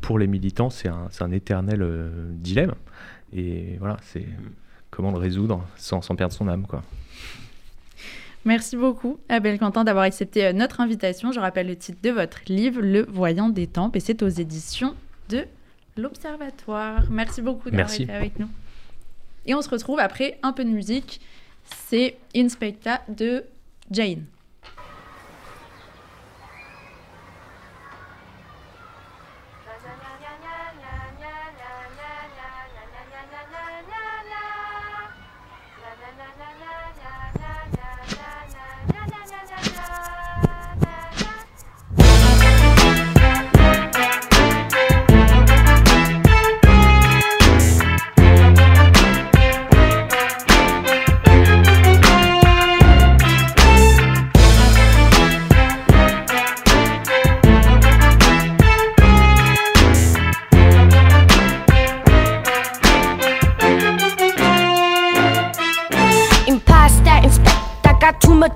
[0.00, 1.84] pour les militants, c'est un, un éternel
[2.34, 2.74] dilemme.
[3.34, 4.26] Et voilà, c'est
[4.90, 6.82] comment le résoudre sans, sans perdre son âme, quoi.
[8.44, 11.30] Merci beaucoup, Abel Quentin, d'avoir accepté euh, notre invitation.
[11.30, 14.96] Je rappelle le titre de votre livre, Le Voyant des Tempes, et c'est aux éditions
[15.28, 15.44] de
[15.96, 17.10] l'Observatoire.
[17.10, 18.48] Merci beaucoup d'avoir été avec nous.
[19.46, 21.20] Et on se retrouve après un peu de musique.
[21.64, 23.44] C'est Inspecta de
[23.90, 24.24] Jane.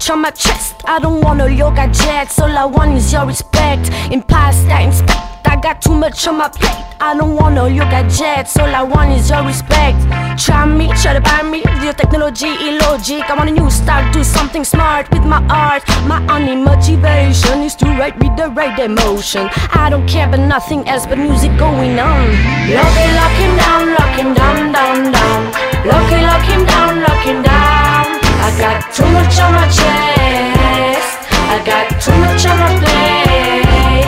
[0.07, 0.75] Much on my chest.
[0.85, 3.91] I don't want no yoga jets, all I want is your respect.
[4.13, 5.47] In past, inspect.
[5.47, 6.85] I got too much on my plate.
[7.01, 9.99] I don't want no yoga jets, all I want is your respect.
[10.39, 13.29] Try me, try to buy me, your technology illogic.
[13.31, 15.83] I want a new start, do something smart with my art.
[16.07, 19.49] My only motivation is to write with the right emotion.
[19.73, 22.27] I don't care about nothing else but music going on.
[22.77, 25.41] Lock it, lock him down, lock him down, down, down.
[25.87, 27.06] Lock it, lock him down,
[28.59, 31.19] got too much on my chest.
[31.53, 34.07] I got too much on my plate.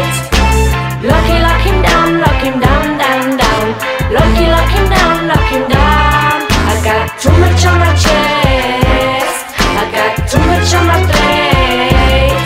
[1.04, 3.66] Lucky, lock him down, lock him down, down, down.
[4.10, 6.38] Lucky, lock him down, lock him down.
[6.72, 9.44] I got too much on my chest.
[9.80, 12.38] I got too much on my plate.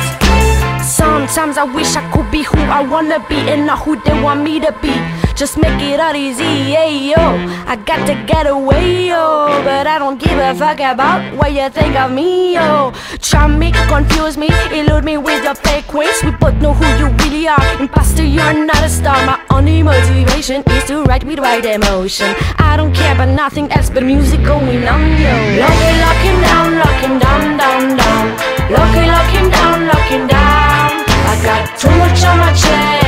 [0.84, 4.42] Sometimes I wish I could be who I wanna be and not who they want
[4.42, 5.21] me to be.
[5.42, 6.70] Just make it all easy,
[7.10, 7.18] yo.
[7.66, 9.48] I got to get away, yo.
[9.64, 12.92] But I don't give a fuck about what you think of me, yo.
[13.18, 16.14] Charm me, confuse me, elude me with your fake ways.
[16.22, 17.58] We both know who you really are.
[17.80, 19.18] Imposter, you're not a star.
[19.26, 22.36] My only motivation is to write with right emotion.
[22.58, 25.34] I don't care about nothing else but music going on, yo.
[25.58, 28.24] Lock it, lock him down, lock him down, down, down.
[28.70, 31.02] Lock it, lock him down, lock him down.
[31.26, 33.01] I got too much on my chest.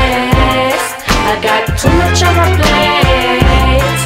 [1.24, 4.00] I got too much on my plate.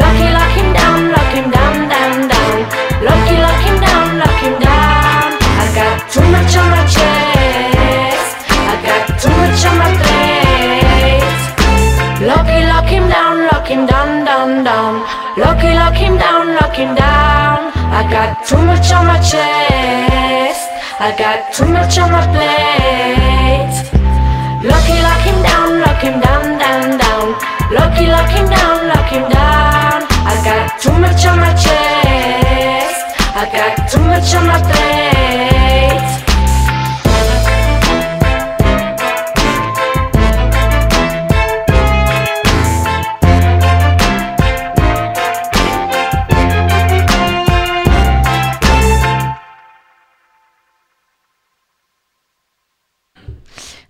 [0.00, 2.56] Lucky, lock him down, lock him down, down, down.
[3.02, 5.28] Lucky, lock him down, lock him down.
[5.62, 8.36] I got too much on my chest.
[8.72, 11.40] I got too much on my plate.
[12.30, 14.92] Lucky, lock him down, lock him down, down, down.
[15.36, 17.72] Lucky, lock him down, lock him down.
[17.98, 20.70] I got too much on my chest.
[21.00, 23.76] I got too much on my plate.
[24.62, 25.49] Lucky, lock him down,
[25.80, 27.26] lock him down, down, down.
[27.72, 30.00] Lucky, lock him down, lock him down.
[30.26, 32.98] I got too much on my chest.
[33.34, 35.19] I got too much on my plate.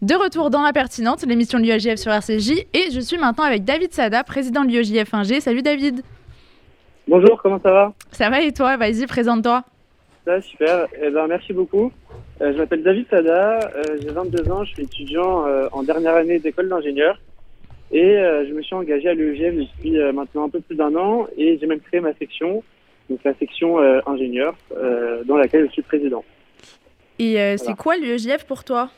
[0.03, 3.65] De retour dans la pertinente, l'émission de l'UEJF sur RCJ, et je suis maintenant avec
[3.65, 5.41] David Sada, président de l'UEJF 1G.
[5.41, 6.01] Salut David.
[7.07, 7.93] Bonjour, comment ça va?
[8.11, 8.79] Ça va et toi?
[8.79, 9.63] Vas-y, présente-toi.
[10.25, 10.87] Ça super.
[11.03, 11.93] Eh ben, merci beaucoup.
[12.41, 16.15] Euh, je m'appelle David Sada, euh, j'ai 22 ans, je suis étudiant euh, en dernière
[16.15, 17.21] année d'école d'ingénieur
[17.93, 18.15] et
[18.49, 21.67] je me suis engagé à l'UEJF depuis maintenant un peu plus d'un an et j'ai
[21.67, 22.63] même créé ma section,
[23.11, 24.55] donc la section ingénieur,
[25.27, 26.25] dans laquelle je suis président.
[27.19, 28.91] Et c'est quoi l'UEJF pour toi?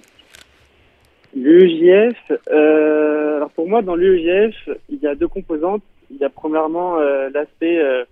[1.35, 5.83] L'UEJF, euh, alors pour moi, dans l'UEJF, il y a deux composantes.
[6.13, 8.05] Il y a premièrement euh, l'aspect euh,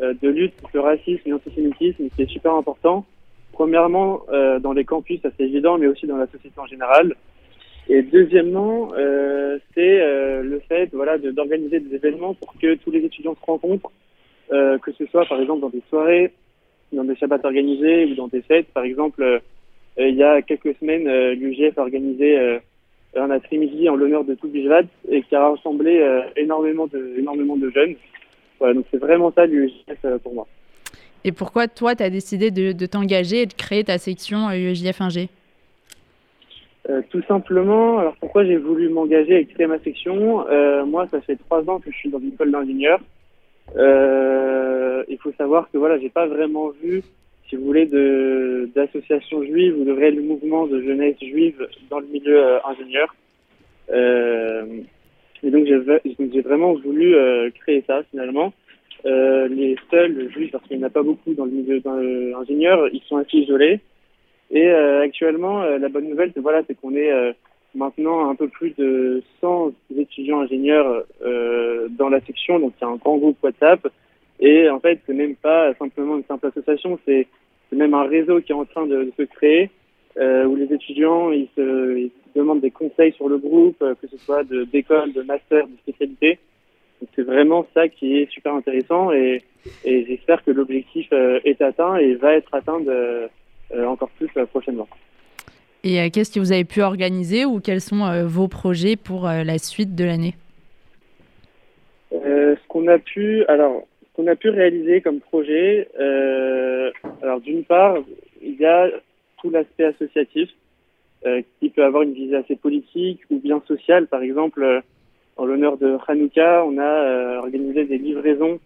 [0.00, 3.04] euh, de lutte contre le racisme et l'antisémitisme qui est super important.
[3.52, 4.22] Premièrement,
[4.62, 7.14] dans les campus, ça c'est évident, mais aussi dans la société en général.
[7.90, 8.90] Et deuxièmement,
[9.74, 9.98] c'est
[10.42, 13.90] le fait voilà, d'organiser des événements pour que tous les étudiants se rencontrent,
[14.48, 16.32] que ce soit par exemple dans des soirées,
[16.92, 18.68] dans des shabbats organisés ou dans des fêtes.
[18.72, 19.42] Par exemple,
[20.08, 22.60] il y a quelques semaines, l'UGF a organisé
[23.16, 26.02] un après-midi en l'honneur de tout Bijvat et qui a rassemblé
[26.36, 27.94] énormément, de, énormément de jeunes.
[28.58, 30.46] Voilà, donc c'est vraiment ça l'UEJF pour moi.
[31.24, 35.00] Et pourquoi toi, tu as décidé de, de t'engager et de créer ta section UEJF
[35.00, 35.28] 1G
[36.88, 40.48] euh, tout simplement, alors pourquoi j'ai voulu m'engager et créer ma section?
[40.48, 43.00] Euh, Moi, ça fait trois ans que je suis dans une école d'ingénieur.
[43.76, 47.02] Euh, il faut savoir que voilà, j'ai pas vraiment vu,
[47.50, 47.86] si vous voulez,
[48.74, 53.14] d'associations juives ou de réels mouvements de jeunesse juive dans le milieu euh, ingénieur.
[53.90, 54.64] Euh,
[55.42, 57.14] et donc j'ai vraiment voulu
[57.60, 58.52] créer ça finalement.
[59.04, 61.82] les seuls juifs, parce qu'il n'y en a pas beaucoup dans le milieu
[62.38, 63.80] ingénieur, ils sont assez isolés.
[64.50, 67.32] Et euh, actuellement, euh, la bonne nouvelle, c'est qu'on est euh,
[67.74, 71.04] maintenant un peu plus de 100 étudiants ingénieurs
[71.90, 73.86] dans la section, donc il y a un grand groupe WhatsApp.
[74.40, 77.26] Et en fait, c'est même pas simplement une simple association, c'est
[77.72, 79.70] même un réseau qui est en train de, se créer,
[80.16, 84.42] où les étudiants ils se, ils demandent des conseils sur le groupe, que ce soit
[84.44, 86.38] d'école, de, de master, de spécialité.
[87.14, 89.42] C'est vraiment ça qui est super intéressant et,
[89.84, 93.28] et j'espère que l'objectif est atteint et va être atteint de,
[93.72, 94.88] euh, encore plus euh, prochainement.
[95.84, 99.58] Et euh, qu'est-ce que vous avez pu organiser ou quels sont vos projets pour la
[99.58, 100.34] suite de l'année?
[102.10, 103.86] Ce qu'on a pu, alors,
[104.20, 105.88] qu'on a pu réaliser comme projet,
[107.22, 107.96] alors d'une part,
[108.42, 108.88] il y a
[109.40, 110.50] tout l'aspect associatif
[111.60, 114.06] qui peut avoir une visée assez politique ou bien sociale.
[114.06, 114.82] Par exemple,
[115.36, 118.58] en l'honneur de Hanouka, on a organisé des livraisons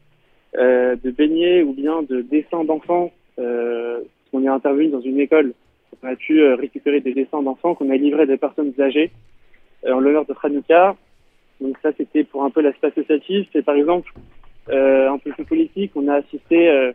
[0.55, 3.13] de beignets ou bien de dessins d'enfants
[4.35, 5.55] on est intervenu dans une école.
[6.03, 9.13] On a pu euh, récupérer des dessins d'enfants qu'on a livrés à des personnes âgées
[9.87, 10.97] euh, en l'honneur de Hanouka.
[11.61, 13.49] Donc ça, c'était pour un peu l'aspect associatif.
[13.53, 14.13] C'est par exemple
[14.71, 15.93] euh, peu plus politique.
[15.95, 16.93] On a assisté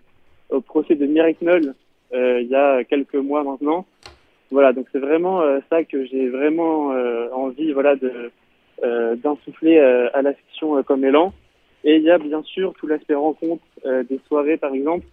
[0.50, 1.74] au procès de Mireille Knoll
[2.14, 3.86] il y a quelques mois maintenant.
[4.52, 6.88] Voilà, donc c'est vraiment ça que j'ai vraiment
[7.34, 8.32] envie, voilà, de
[9.16, 11.34] d'insuffler à la section comme élan.
[11.84, 15.06] Et il y a bien sûr tout l'aspect rencontre des soirées, par exemple.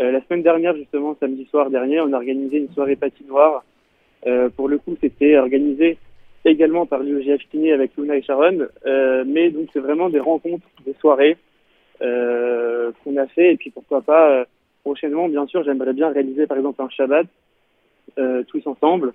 [0.00, 3.64] Euh, la semaine dernière, justement, samedi soir dernier, on a organisé une soirée patinoire.
[4.26, 5.98] Euh, pour le coup, c'était organisé
[6.44, 8.68] également par l'UEGF Kiné avec Luna et Sharon.
[8.86, 11.36] Euh, mais donc, c'est vraiment des rencontres, des soirées euh,
[12.00, 13.52] qu'on a fait.
[13.52, 14.44] Et puis, pourquoi pas, euh,
[14.82, 17.26] prochainement, bien sûr, j'aimerais bien réaliser, par exemple, un Shabbat
[18.48, 19.12] tous ensemble.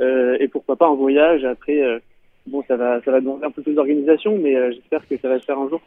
[0.00, 2.00] et pourquoi pas un voyage après.
[2.46, 5.38] bon, ça va, ça va demander un peu plus d'organisation, mais j'espère que ça va
[5.38, 5.80] se faire un jour.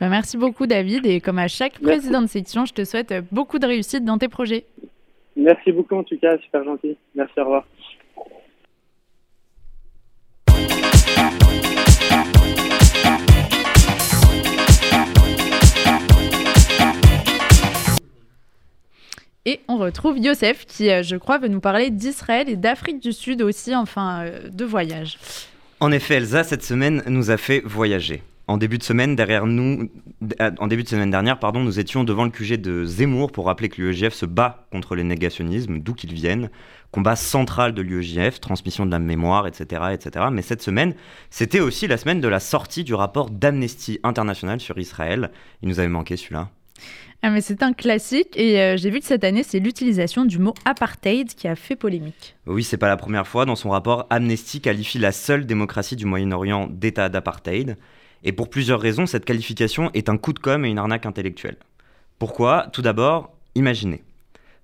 [0.00, 3.58] Bah, merci beaucoup David et comme à chaque président de section, je te souhaite beaucoup
[3.58, 4.64] de réussite dans tes projets.
[5.36, 6.96] Merci beaucoup en tout cas, super gentil.
[7.14, 7.66] Merci, au revoir.
[19.48, 23.14] Et on retrouve Youssef qui, euh, je crois, veut nous parler d'Israël et d'Afrique du
[23.14, 25.18] Sud aussi, enfin, euh, de voyage.
[25.80, 28.22] En effet, Elsa, cette semaine, nous a fait voyager.
[28.46, 29.88] En début de semaine, derrière nous,
[30.42, 33.46] euh, en début de semaine dernière, pardon, nous étions devant le QG de Zemmour pour
[33.46, 36.50] rappeler que l'UEJF se bat contre les négationnismes, d'où qu'ils viennent,
[36.90, 40.26] combat central de l'UEJF, transmission de la mémoire, etc., etc.
[40.30, 40.92] Mais cette semaine,
[41.30, 45.30] c'était aussi la semaine de la sortie du rapport d'Amnesty International sur Israël.
[45.62, 46.50] Il nous avait manqué celui-là.
[47.20, 50.38] Ah mais c'est un classique et euh, j'ai vu que cette année c'est l'utilisation du
[50.38, 52.36] mot apartheid qui a fait polémique.
[52.46, 53.44] Oui, c'est pas la première fois.
[53.44, 57.76] Dans son rapport, Amnesty qualifie la seule démocratie du Moyen-Orient d'état d'apartheid.
[58.22, 61.56] Et pour plusieurs raisons, cette qualification est un coup de com' et une arnaque intellectuelle.
[62.20, 62.68] Pourquoi?
[62.72, 64.02] Tout d'abord, imaginez.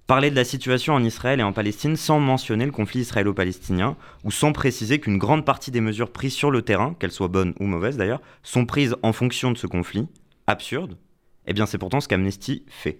[0.06, 4.30] Parler de la situation en Israël et en Palestine sans mentionner le conflit israélo-palestinien, ou
[4.30, 7.64] sans préciser qu'une grande partie des mesures prises sur le terrain, qu'elles soient bonnes ou
[7.64, 10.06] mauvaises d'ailleurs, sont prises en fonction de ce conflit,
[10.46, 10.96] absurde,
[11.46, 12.98] eh bien c'est pourtant ce qu'Amnesty fait.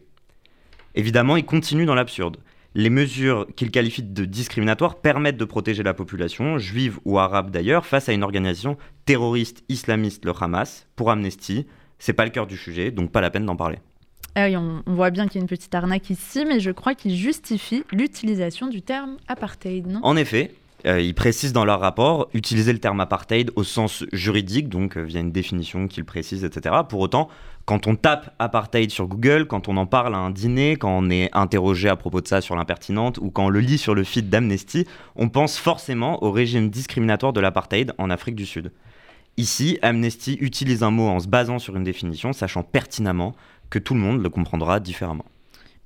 [0.95, 2.37] Évidemment, il continue dans l'absurde.
[2.77, 7.87] Les mesures qu'il qualifie de discriminatoires permettent de protéger la population, juive ou arabe d'ailleurs,
[7.87, 10.87] face à une organisation terroriste islamiste, le Hamas.
[10.97, 11.67] Pour Amnesty,
[11.99, 13.79] c'est pas le cœur du sujet, donc pas la peine d'en parler.
[14.35, 16.97] Ah oui, on, voit bien qu'il y a une petite arnaque ici, mais je crois
[16.97, 20.01] qu'il justifie l'utilisation du terme apartheid, non?
[20.03, 20.53] En effet,
[20.87, 25.03] euh, ils précisent dans leur rapport utiliser le terme apartheid au sens juridique, donc euh,
[25.03, 26.75] via une définition qu'ils précisent, etc.
[26.89, 27.29] Pour autant,
[27.67, 31.09] quand on tape apartheid sur Google, quand on en parle à un dîner, quand on
[31.09, 34.05] est interrogé à propos de ça sur l'impertinente ou quand on le lit sur le
[34.05, 34.87] feed d'Amnesty,
[35.17, 38.71] on pense forcément au régime discriminatoire de l'apartheid en Afrique du Sud.
[39.37, 43.35] Ici, Amnesty utilise un mot en se basant sur une définition, sachant pertinemment
[43.71, 45.25] que tout le monde le comprendra différemment.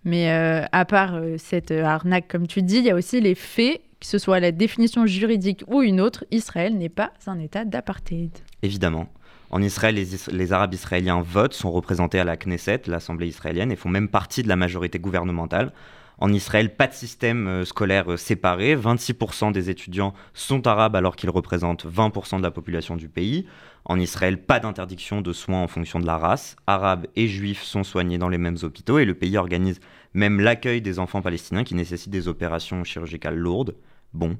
[0.05, 3.81] Mais euh, à part cette arnaque, comme tu dis, il y a aussi les faits
[4.01, 8.31] Que ce soit la définition juridique ou une autre, Israël n'est pas un État d'apartheid.
[8.63, 9.09] Évidemment.
[9.51, 13.89] En Israël, les, Arabes israéliens votent, sont représentés à la Knesset, l'Assemblée israélienne, et font
[13.89, 15.73] même partie de la majorité gouvernementale.
[16.21, 18.77] En Israël, pas de système euh, scolaire euh, séparé.
[18.77, 23.47] 26% des étudiants sont arabes alors qu'ils représentent 20% de la population du pays.
[23.85, 26.57] En Israël, pas d'interdiction de soins en fonction de la race.
[26.67, 29.79] Arabes et juifs sont soignés dans les mêmes hôpitaux et le pays organise
[30.13, 33.77] même l'accueil des enfants palestiniens qui nécessitent des opérations chirurgicales lourdes.
[34.13, 34.37] Bon.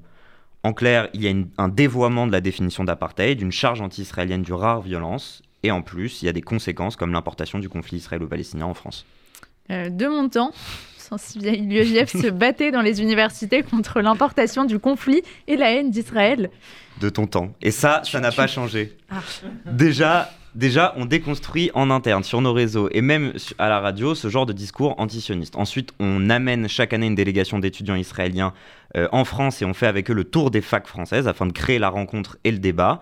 [0.65, 4.53] En clair, il y a un dévoiement de la définition d'apartheid, une charge anti-israélienne du
[4.53, 8.67] rare violence, et en plus, il y a des conséquences comme l'importation du conflit israélo-palestinien
[8.67, 9.07] en France.
[9.71, 10.53] Euh, de mon temps,
[11.37, 16.51] l'UEJF se battait dans les universités contre l'importation du conflit et la haine d'Israël.
[17.01, 17.53] De ton temps.
[17.63, 18.97] Et ça, ça n'a pas changé.
[19.11, 19.21] Ah.
[19.67, 24.29] Déjà, déjà, on déconstruit en interne, sur nos réseaux et même à la radio, ce
[24.29, 25.57] genre de discours antisioniste.
[25.57, 28.53] Ensuite, on amène chaque année une délégation d'étudiants israéliens
[28.97, 31.53] euh, en France et on fait avec eux le tour des facs françaises afin de
[31.53, 33.01] créer la rencontre et le débat.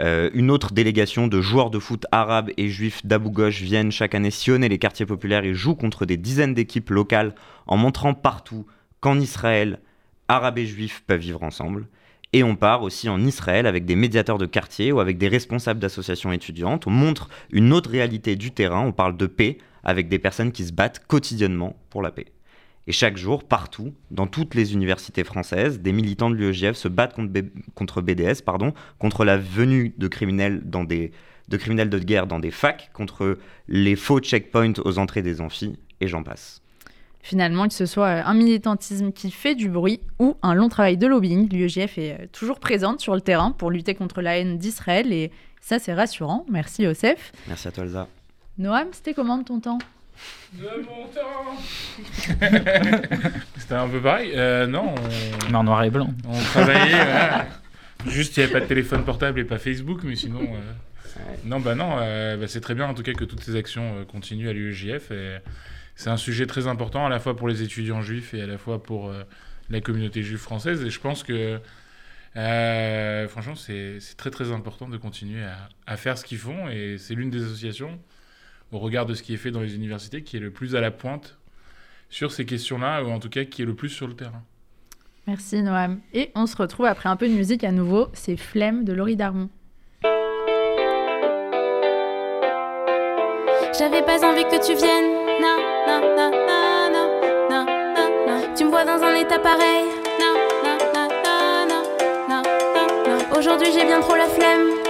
[0.00, 4.14] Euh, une autre délégation de joueurs de foot arabes et juifs d'Abu Ghosh viennent chaque
[4.14, 7.34] année sillonner les quartiers populaires et jouent contre des dizaines d'équipes locales
[7.66, 8.66] en montrant partout
[9.00, 9.80] qu'en Israël,
[10.28, 11.88] arabes et juifs peuvent vivre ensemble.
[12.32, 15.80] Et on part aussi en Israël avec des médiateurs de quartier ou avec des responsables
[15.80, 16.86] d'associations étudiantes.
[16.86, 20.64] On montre une autre réalité du terrain, on parle de paix avec des personnes qui
[20.64, 22.26] se battent quotidiennement pour la paix.
[22.88, 27.14] Et chaque jour, partout, dans toutes les universités françaises, des militants de l'UEJF se battent
[27.74, 31.12] contre, BDS, pardon, contre la venue de criminels, dans des,
[31.48, 33.36] de criminels de guerre dans des facs, contre
[33.68, 36.62] les faux checkpoints aux entrées des amphis, et j'en passe.
[37.20, 41.06] Finalement, que ce soit un militantisme qui fait du bruit ou un long travail de
[41.06, 45.12] lobbying, l'UEJF est euh, toujours présente sur le terrain pour lutter contre la haine d'Israël
[45.12, 45.30] et
[45.60, 46.46] ça c'est rassurant.
[46.48, 47.32] Merci Osef.
[47.48, 48.08] Merci à toi Elsa.
[48.56, 49.78] Noam, c'était comment de ton temps?
[50.54, 51.58] De mon temps
[53.56, 54.32] C'était un peu pareil.
[54.34, 54.94] Euh, non.
[55.50, 56.08] Mais en noir et blanc.
[56.26, 57.04] On travaillait.
[58.06, 60.40] Juste, il n'y avait pas de téléphone portable et pas Facebook, mais sinon.
[60.40, 63.56] Euh, non, bah non, euh, bah, c'est très bien en tout cas que toutes ces
[63.56, 65.12] actions continuent à l'UEJF.
[65.96, 68.56] C'est un sujet très important à la fois pour les étudiants juifs et à la
[68.56, 69.12] fois pour
[69.68, 70.82] la communauté juive française.
[70.84, 71.60] Et je pense que.
[73.28, 77.14] franchement, c'est très très important de continuer à, à faire ce qu'ils font et c'est
[77.14, 77.98] l'une des associations
[78.72, 80.80] au regard de ce qui est fait dans les universités, qui est le plus à
[80.80, 81.38] la pointe
[82.10, 84.42] sur ces questions-là, ou en tout cas qui est le plus sur le terrain.
[85.26, 86.00] Merci Noam.
[86.14, 89.16] Et on se retrouve après un peu de musique à nouveau, c'est Flemme de Laurie
[89.16, 89.50] Darmon.
[93.78, 95.14] J'avais pas envie que tu viennes.
[98.56, 99.84] Tu me vois dans un état pareil.
[103.36, 104.87] Aujourd'hui j'ai bien trop la flemme.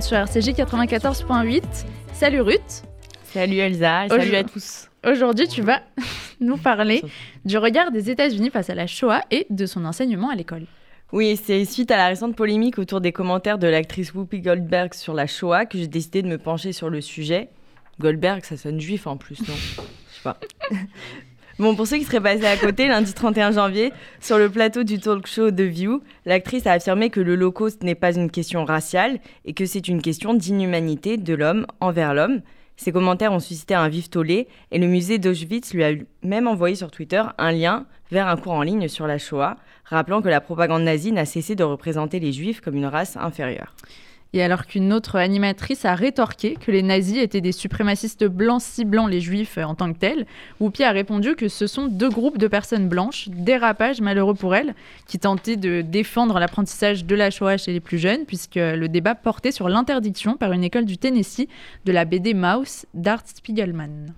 [0.00, 1.62] Sur RCJ 94.8.
[2.14, 2.82] Salut Ruth.
[3.24, 4.88] Salut Elsa, salut à tous.
[5.06, 5.82] Aujourd'hui, tu vas
[6.40, 7.02] nous parler
[7.44, 10.64] du regard des États-Unis face à la Shoah et de son enseignement à l'école.
[11.12, 15.12] Oui, c'est suite à la récente polémique autour des commentaires de l'actrice Whoopi Goldberg sur
[15.12, 17.50] la Shoah que j'ai décidé de me pencher sur le sujet.
[18.00, 19.54] Goldberg, ça sonne juif en plus, non?
[19.54, 20.38] Je sais pas.
[21.58, 24.98] Bon, pour ceux qui seraient passés à côté, lundi 31 janvier, sur le plateau du
[24.98, 29.18] talk show The View, l'actrice a affirmé que le l'Holocauste n'est pas une question raciale
[29.44, 32.40] et que c'est une question d'inhumanité de l'homme envers l'homme.
[32.78, 35.92] Ses commentaires ont suscité un vif tollé et le musée d'Auschwitz lui a
[36.22, 40.22] même envoyé sur Twitter un lien vers un cours en ligne sur la Shoah, rappelant
[40.22, 43.74] que la propagande nazie n'a cessé de représenter les juifs comme une race inférieure.
[44.34, 49.06] Et alors qu'une autre animatrice a rétorqué que les nazis étaient des suprémacistes blancs ciblant
[49.06, 50.26] les juifs en tant que tels,
[50.58, 54.74] Whoopi a répondu que ce sont deux groupes de personnes blanches, dérapage malheureux pour elle,
[55.06, 59.14] qui tentaient de défendre l'apprentissage de la Shoah chez les plus jeunes, puisque le débat
[59.14, 61.48] portait sur l'interdiction par une école du Tennessee
[61.84, 64.14] de la BD Mouse d'Art Spiegelman.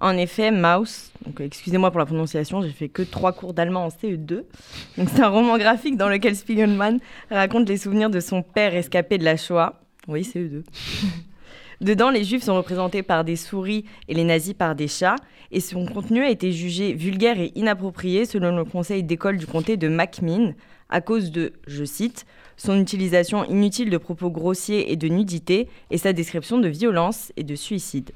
[0.00, 4.44] En effet, Maus, excusez-moi pour la prononciation, j'ai fait que trois cours d'allemand en CE2.
[4.96, 9.24] c'est un roman graphique dans lequel Spiegelman raconte les souvenirs de son père escapé de
[9.24, 9.80] la Shoah.
[10.06, 10.62] Oui, CE2.
[11.80, 15.16] Dedans, les juifs sont représentés par des souris et les nazis par des chats,
[15.50, 19.76] et son contenu a été jugé vulgaire et inapproprié selon le conseil d'école du comté
[19.76, 20.54] de MacMinn
[20.90, 22.24] à cause de, je cite,
[22.56, 27.44] son utilisation inutile de propos grossiers et de nudité et sa description de violence et
[27.44, 28.10] de suicide.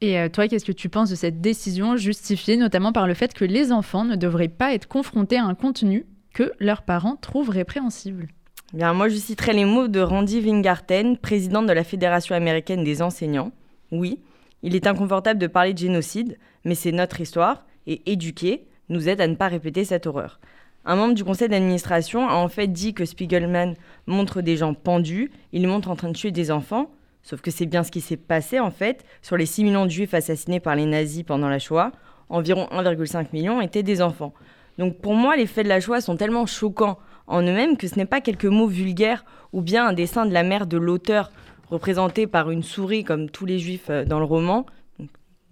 [0.00, 3.32] Et euh, toi, qu'est-ce que tu penses de cette décision justifiée notamment par le fait
[3.32, 7.48] que les enfants ne devraient pas être confrontés à un contenu que leurs parents trouvent
[7.48, 8.28] répréhensible?
[8.74, 13.00] Bien, moi, je citerai les mots de Randy Wingarten, présidente de la Fédération américaine des
[13.00, 13.52] enseignants.
[13.90, 14.18] Oui,
[14.62, 19.20] il est inconfortable de parler de génocide, mais c'est notre histoire, et éduquer nous aide
[19.20, 20.40] à ne pas répéter cette horreur.
[20.84, 23.74] Un membre du conseil d'administration a en fait dit que Spiegelman
[24.06, 26.90] montre des gens pendus, il montre en train de tuer des enfants,
[27.26, 29.04] Sauf que c'est bien ce qui s'est passé en fait.
[29.20, 31.90] Sur les 6 millions de juifs assassinés par les nazis pendant la Shoah,
[32.28, 34.32] environ 1,5 million étaient des enfants.
[34.78, 37.96] Donc pour moi, les faits de la Shoah sont tellement choquants en eux-mêmes que ce
[37.96, 41.32] n'est pas quelques mots vulgaires ou bien un dessin de la mère de l'auteur
[41.68, 44.64] représenté par une souris comme tous les juifs euh, dans le roman,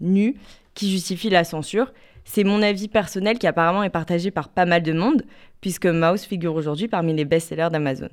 [0.01, 0.37] nu,
[0.75, 1.93] qui justifie la censure.
[2.25, 5.25] C'est mon avis personnel qui apparemment est partagé par pas mal de monde,
[5.61, 8.11] puisque Mouse figure aujourd'hui parmi les best-sellers d'Amazon.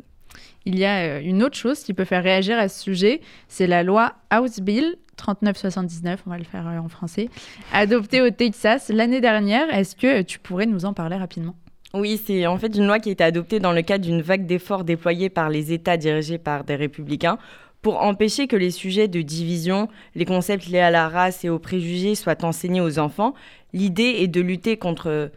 [0.66, 3.68] Il y a euh, une autre chose qui peut faire réagir à ce sujet, c'est
[3.68, 7.30] la loi House Bill 3979, on va le faire euh, en français,
[7.74, 9.74] adoptée au Texas l'année dernière.
[9.74, 11.56] Est-ce que tu pourrais nous en parler rapidement?
[11.94, 14.46] Oui, c'est en fait une loi qui a été adoptée dans le cadre d'une vague
[14.46, 17.38] d'efforts déployés par les États dirigés par des républicains
[17.82, 21.60] pour empêcher que les sujets de division, les concepts liés à la race et aux
[21.60, 23.34] préjugés soient enseignés aux enfants.
[23.74, 25.32] L'idée est de lutter contre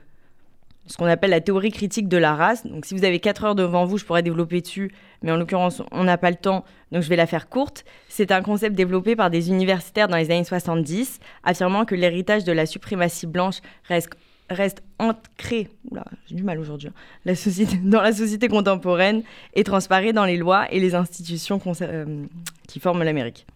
[0.86, 2.66] ce qu'on appelle la théorie critique de la race.
[2.66, 5.82] Donc si vous avez 4 heures devant vous, je pourrais développer dessus, mais en l'occurrence,
[5.92, 7.84] on n'a pas le temps, donc je vais la faire courte.
[8.08, 12.52] C'est un concept développé par des universitaires dans les années 70, affirmant que l'héritage de
[12.52, 15.68] la suprématie blanche reste, ancré,
[16.26, 19.22] j'ai du mal aujourd'hui, hein, la société, dans la société contemporaine
[19.54, 22.26] et transparaît dans les lois et les institutions euh,
[22.68, 23.46] qui forment l'Amérique.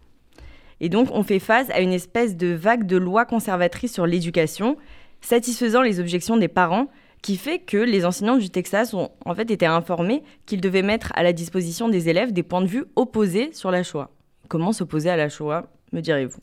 [0.80, 4.76] Et donc, on fait face à une espèce de vague de lois conservatrices sur l'éducation,
[5.20, 6.86] satisfaisant les objections des parents,
[7.22, 11.12] qui fait que les enseignants du Texas ont en fait été informés qu'ils devaient mettre
[11.14, 14.10] à la disposition des élèves des points de vue opposés sur la Shoah.
[14.48, 16.40] Comment s'opposer à la Shoah, me direz-vous?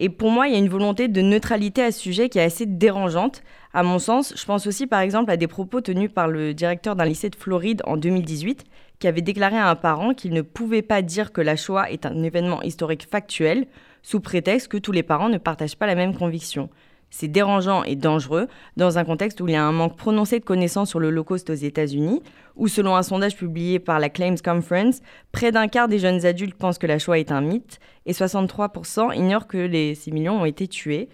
[0.00, 2.42] Et pour moi, il y a une volonté de neutralité à ce sujet qui est
[2.42, 3.42] assez dérangeante.
[3.74, 6.94] À mon sens, je pense aussi par exemple à des propos tenus par le directeur
[6.94, 8.64] d'un lycée de Floride en 2018
[9.00, 12.06] qui avait déclaré à un parent qu'il ne pouvait pas dire que la Shoah est
[12.06, 13.66] un événement historique factuel
[14.02, 16.68] sous prétexte que tous les parents ne partagent pas la même conviction.
[17.10, 20.44] C'est dérangeant et dangereux dans un contexte où il y a un manque prononcé de
[20.44, 22.22] connaissances sur le l'Holocauste aux États-Unis,
[22.56, 25.00] où selon un sondage publié par la Claims Conference,
[25.32, 29.16] près d'un quart des jeunes adultes pensent que la Shoah est un mythe et 63%
[29.16, 31.08] ignorent que les 6 millions ont été tués.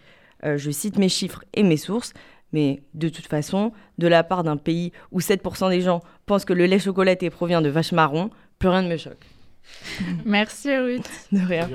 [0.44, 2.12] Euh, je cite mes chiffres et mes sources,
[2.52, 6.52] mais de toute façon, de la part d'un pays où 7% des gens pensent que
[6.52, 9.26] le lait chocolaté provient de vaches marrons, plus rien ne me choque.
[10.24, 11.08] Merci Ruth.
[11.32, 11.68] De rien.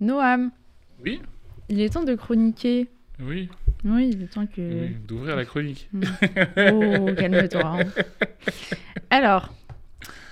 [0.00, 0.50] Noam.
[1.04, 1.20] Oui
[1.68, 2.88] Il est temps de chroniquer.
[3.20, 3.48] Oui.
[3.84, 4.88] Oui, il est temps que.
[5.06, 5.88] d'ouvrir la chronique.
[5.92, 6.02] Mm.
[6.72, 7.64] Oh, calme-toi.
[7.64, 8.02] Hein.
[9.10, 9.54] Alors,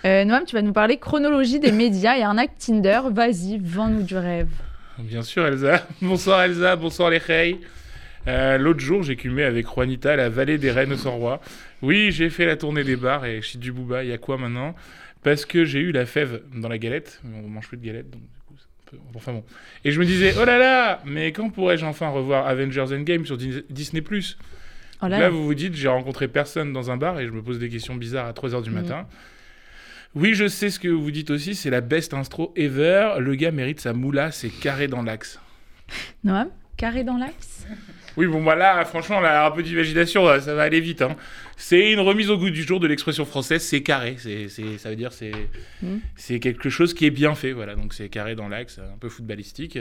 [0.05, 3.01] euh, Noam, tu vas nous parler chronologie des médias et arnaque Tinder.
[3.11, 4.51] Vas-y, vends-nous du rêve.
[4.99, 5.87] Bien sûr, Elsa.
[6.03, 6.77] Bonsoir, Elsa.
[6.77, 7.59] Bonsoir, les reilles.
[8.27, 11.41] Euh, l'autre jour, j'ai culmé avec Juanita la vallée des reines sans roi.
[11.83, 13.41] Oui, j'ai fait la tournée des bars et
[13.73, 14.05] booba.
[14.05, 14.75] Il y a quoi maintenant?
[15.23, 17.23] Parce que j'ai eu la fève dans la galette.
[17.25, 18.23] On mange plus de galette, donc
[19.15, 19.45] Enfin bon.
[19.85, 23.37] Et je me disais, oh là là, mais quand pourrais-je enfin revoir Avengers Endgame sur
[23.37, 24.39] Disney Plus?
[25.03, 27.59] Oh là, vous vous dites, j'ai rencontré personne dans un bar et je me pose
[27.59, 28.75] des questions bizarres à 3h du mm.
[28.75, 29.07] matin.
[30.15, 33.15] Oui, je sais ce que vous dites aussi, c'est la best instro ever.
[33.19, 35.41] Le gars mérite sa moula, c'est carré dans l'axe.
[36.23, 37.67] Noam, carré dans l'axe?
[38.17, 41.03] Oui, bon, voilà, franchement, là, un peu d'imagination, ça va aller vite.
[41.03, 41.17] Hein.
[41.57, 44.17] C'est une remise au goût du jour de l'expression française, c'est carré.
[44.19, 44.49] C'est,
[44.79, 45.33] ça veut dire c'est,
[45.83, 45.97] mm.
[46.17, 47.75] c'est quelque chose qui est bien fait, voilà.
[47.75, 49.79] Donc c'est carré dans l'axe, un peu footballistique.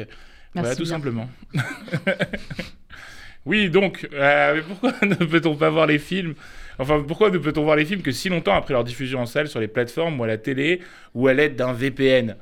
[0.54, 1.30] voilà, tout simplement.
[3.46, 6.34] oui, donc, euh, pourquoi ne peut-on pas voir les films
[6.80, 9.48] Enfin, pourquoi ne peut-on voir les films que si longtemps après leur diffusion en salle
[9.48, 10.82] sur les plateformes ou à la télé
[11.14, 12.36] ou à l'aide d'un VPN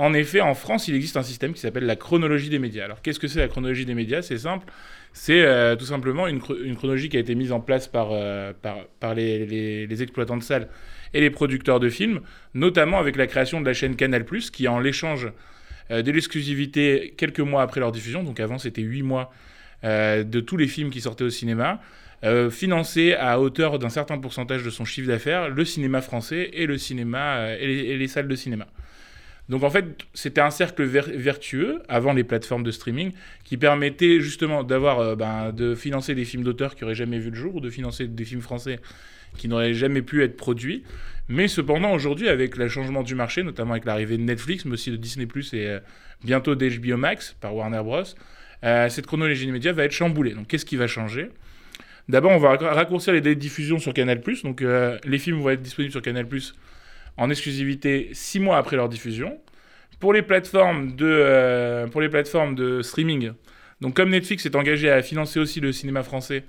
[0.00, 2.86] En effet, en France, il existe un système qui s'appelle la chronologie des médias.
[2.86, 4.22] Alors, qu'est-ce que c'est la chronologie des médias?
[4.22, 4.64] C'est simple.
[5.12, 8.54] C'est euh, tout simplement une, chronologie qui a été mise en place par, euh,
[9.14, 10.68] les, exploitants de salles
[11.12, 12.22] et les producteurs de films,
[12.54, 15.30] notamment avec la création de la chaîne Canal+, qui en l'échange
[15.90, 19.30] euh, de l'exclusivité quelques mois après leur diffusion, donc avant c'était 8 mois
[19.82, 21.80] de tous les films qui sortaient au cinéma,
[22.50, 26.76] financer à hauteur d'un certain pourcentage de son chiffre d'affaires le cinéma français et le
[26.76, 28.66] cinéma et, les, salles de cinéma.
[29.50, 29.84] Donc en fait,
[30.14, 33.12] c'était un cercle vertueux avant les plateformes de streaming
[33.44, 37.30] qui permettait justement d'avoir, euh, ben, de financer des films d'auteurs qui n'auraient jamais vu
[37.30, 38.78] le jour ou de financer des films français
[39.36, 40.84] qui n'auraient jamais pu être produits.
[41.28, 44.90] Mais cependant, aujourd'hui, avec le changement du marché, notamment avec l'arrivée de Netflix, mais aussi
[44.92, 45.26] de Disney⁇
[45.56, 45.78] et
[46.24, 48.04] bientôt d'HBO Max par Warner Bros.,
[48.62, 50.34] cette chronologie immédiate va être chamboulée.
[50.34, 51.28] Donc qu'est-ce qui va changer?
[52.10, 54.20] D'abord, on va raccourcir les délais de diffusion sur Canal+.
[54.42, 56.26] Donc, euh, les films vont être disponibles sur Canal+,
[57.16, 59.38] en exclusivité 6 mois après leur diffusion.
[59.98, 63.32] Pour les plateformes de, euh, pour les plateformes de streaming,
[63.80, 66.44] donc comme Netflix est engagé à financer aussi le cinéma français,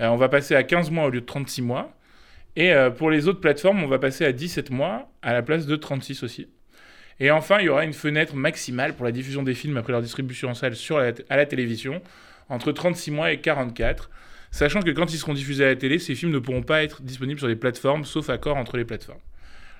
[0.00, 1.92] euh, on va passer à 15 mois au lieu de 36 mois.
[2.54, 5.74] Et pour les autres plateformes, on va passer à 17 mois à la place de
[5.74, 6.48] 36 aussi.
[7.18, 10.02] Et enfin, il y aura une fenêtre maximale pour la diffusion des films après leur
[10.02, 12.02] distribution en salle sur à la télévision,
[12.50, 14.10] entre 36 mois et 44
[14.52, 17.02] sachant que quand ils seront diffusés à la télé, ces films ne pourront pas être
[17.02, 19.20] disponibles sur les plateformes, sauf accord entre les plateformes.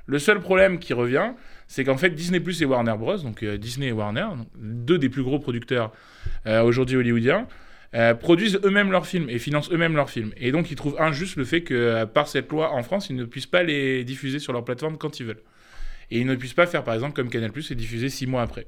[0.06, 1.32] Le seul problème qui revient,
[1.68, 4.26] c'est qu'en fait Disney Plus et Warner Bros, donc euh, Disney et Warner,
[4.56, 5.92] deux des plus gros producteurs
[6.46, 7.46] euh, aujourd'hui hollywoodiens,
[7.94, 10.32] euh, produisent eux-mêmes leurs films et financent eux-mêmes leurs films.
[10.36, 13.24] Et donc ils trouvent injuste le fait que par cette loi en France, ils ne
[13.24, 15.42] puissent pas les diffuser sur leur plateforme quand ils veulent.
[16.10, 18.66] Et ils ne puissent pas faire par exemple comme Canal Plus diffuser six mois après.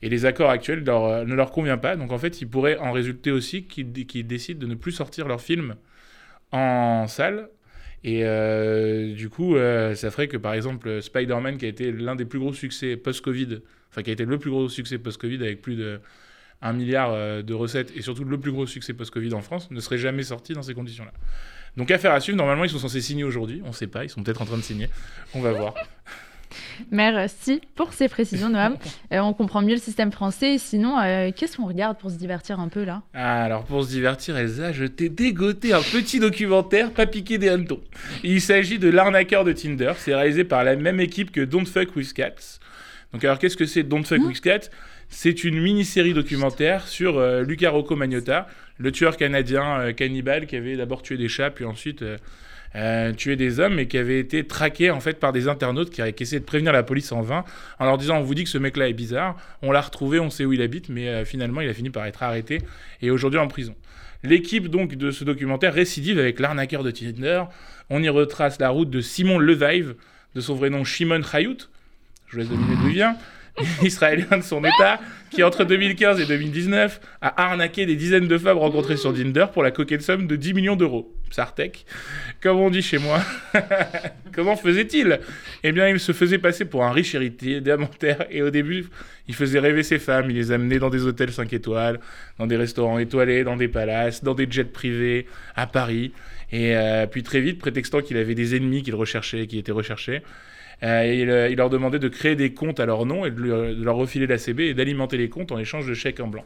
[0.00, 1.96] Et les accords actuels ne leur conviennent pas.
[1.96, 3.92] Donc en fait, il pourrait en résulter aussi qu'ils
[4.26, 5.74] décident de ne plus sortir leurs films
[6.52, 7.48] en salle.
[8.04, 12.16] Et euh, du coup, euh, ça ferait que par exemple, Spider-Man, qui a été l'un
[12.16, 15.62] des plus gros succès post-Covid, enfin qui a été le plus gros succès post-Covid avec
[15.62, 16.00] plus de
[16.62, 19.98] 1 milliard de recettes et surtout le plus gros succès post-Covid en France, ne serait
[19.98, 21.12] jamais sorti dans ces conditions-là.
[21.76, 24.10] Donc affaire à suivre, normalement ils sont censés signer aujourd'hui, on ne sait pas, ils
[24.10, 24.88] sont peut-être en train de signer,
[25.34, 25.74] on va voir.
[26.90, 28.76] Merci pour ces précisions, Noam.
[29.12, 30.58] Euh, on comprend mieux le système français.
[30.58, 33.02] Sinon, euh, qu'est-ce qu'on regarde pour se divertir un peu là?
[33.14, 37.48] Ah, Alors, pour se divertir, Elsa, je t'ai dégoté un petit documentaire, pas piqué des
[37.48, 37.80] hannetons.
[38.22, 39.92] Il s'agit de L'arnaqueur de Tinder.
[39.96, 42.58] C'est réalisé par la même équipe que Don't Fuck With Cats.
[43.12, 44.68] Donc, alors, qu'est-ce que c'est Don't Fuck With Cats?
[45.08, 48.46] C'est une mini-série documentaire sur euh, Luca Rocco Magnotta,
[48.76, 52.04] le tueur canadien cannibale qui avait d'abord tué des chats, puis ensuite
[52.76, 56.02] euh, tuer des hommes, mais qui avait été traqué en fait par des internautes qui,
[56.12, 57.44] qui, essayaient de prévenir la police en vain
[57.78, 60.30] en leur disant on vous dit que ce mec-là est bizarre, on l'a retrouvé, on
[60.30, 62.60] sait où il habite, mais euh, finalement il a fini par être arrêté
[63.00, 63.74] et aujourd'hui en prison.
[64.22, 67.44] L'équipe donc de ce documentaire récidive avec l'arnaqueur de Tinder.
[67.88, 69.94] On y retrace la route de Simon Levive,
[70.34, 71.68] de son vrai nom Shimon Chayout.
[72.26, 73.16] Je vous laisse deviner d'où il vient.
[73.82, 75.00] Israélien de son État,
[75.30, 79.62] qui entre 2015 et 2019 a arnaqué des dizaines de femmes rencontrées sur Tinder pour
[79.62, 81.12] la coquette somme de 10 millions d'euros.
[81.30, 81.84] Sartek,
[82.40, 83.20] comme on dit chez moi.
[84.34, 85.20] Comment faisait-il?
[85.62, 88.86] Eh bien, il se faisait passer pour un riche héritier diamantaire et au début,
[89.26, 92.00] il faisait rêver ses femmes, il les amenait dans des hôtels 5 étoiles,
[92.38, 96.12] dans des restaurants étoilés, dans des palaces, dans des jets privés, à Paris.
[96.50, 100.22] Et euh, puis très vite, prétextant qu'il avait des ennemis qu'il recherchait, qui étaient recherchés,
[100.82, 103.96] euh, euh, il, leur demandait de créer des comptes à leur nom et de, leur
[103.96, 106.44] refiler la CB et d'alimenter les comptes en échange de chèques en blanc.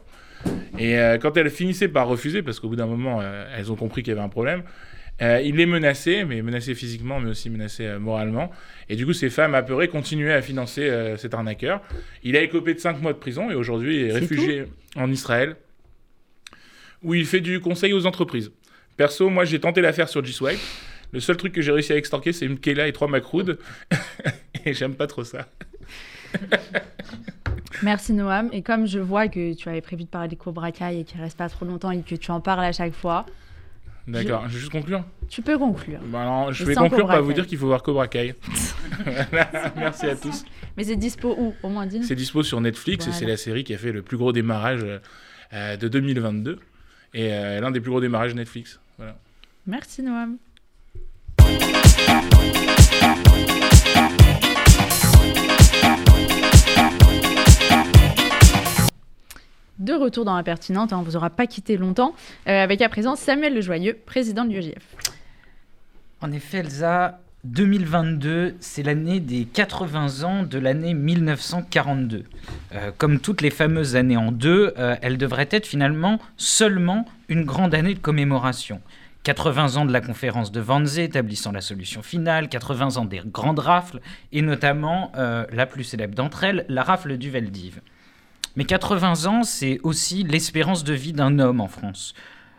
[0.77, 3.21] Et euh, quand elles finissaient par refuser, parce qu'au bout d'un moment,
[3.55, 4.63] elles ont compris qu'il y avait un problème,
[5.21, 8.51] il les menaçait, mais menaçait physiquement, mais aussi menaçait moralement.
[8.89, 11.81] Et du coup, ces femmes apeurées continuaient à financer cet arnaqueur.
[12.23, 14.65] Il a écopé de 5 mois de prison et aujourd'hui est, réfugié
[14.97, 15.55] en Israël,
[17.03, 18.51] où il fait du conseil aux entreprises.
[18.97, 20.59] Perso, moi, j'ai tenté l'affaire sur G-Swipe.
[21.13, 23.59] Le seul truc que j'ai réussi à extorquer, c'est une Kela et trois Macroud.
[24.65, 25.47] et j'aime pas trop ça.
[27.83, 28.49] Merci Noam.
[28.51, 31.21] Et comme je vois que tu avais prévu de parler des Cobra Kai et qu'il
[31.21, 33.27] reste pas trop longtemps et que tu en parles à chaque fois.
[34.07, 34.53] D'accord, je...
[34.53, 35.05] vais juste conclure.
[35.29, 35.99] Tu peux conclure.
[36.05, 38.35] Bah je vais conclure par vous dire qu'il faut voir Cobra Kai.
[39.75, 40.43] Merci à tous.
[40.75, 41.53] Mais c'est dispo où?
[41.61, 44.17] Au moins C'est dispo sur Netflix et c'est la série qui a fait le plus
[44.17, 44.83] gros démarrage
[45.53, 46.59] euh, de 2022
[47.13, 48.79] et euh, l'un des plus gros démarrages Netflix.
[48.97, 49.15] Voilà.
[49.67, 50.37] Merci Noam.
[59.83, 62.15] De retour dans la pertinente, hein, on ne vous aura pas quitté longtemps,
[62.47, 64.95] euh, avec à présent Samuel Lejoyeux, président de l'UEJF.
[66.21, 72.23] En effet, Elsa, 2022, c'est l'année des 80 ans de l'année 1942.
[72.73, 77.43] Euh, comme toutes les fameuses années en deux, euh, elle devrait être finalement seulement une
[77.43, 78.79] grande année de commémoration.
[79.23, 83.59] 80 ans de la conférence de Wannsee établissant la solution finale, 80 ans des grandes
[83.59, 84.01] rafles,
[84.31, 87.79] et notamment la plus célèbre d'entre elles, la rafle du Veldiv.
[88.55, 92.13] Mais 80 ans, c'est aussi l'espérance de vie d'un homme en France.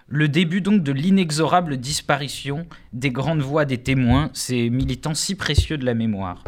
[0.08, 5.78] Le début donc de l'inexorable disparition des grandes voix des témoins, ces militants si précieux
[5.78, 6.44] de la mémoire.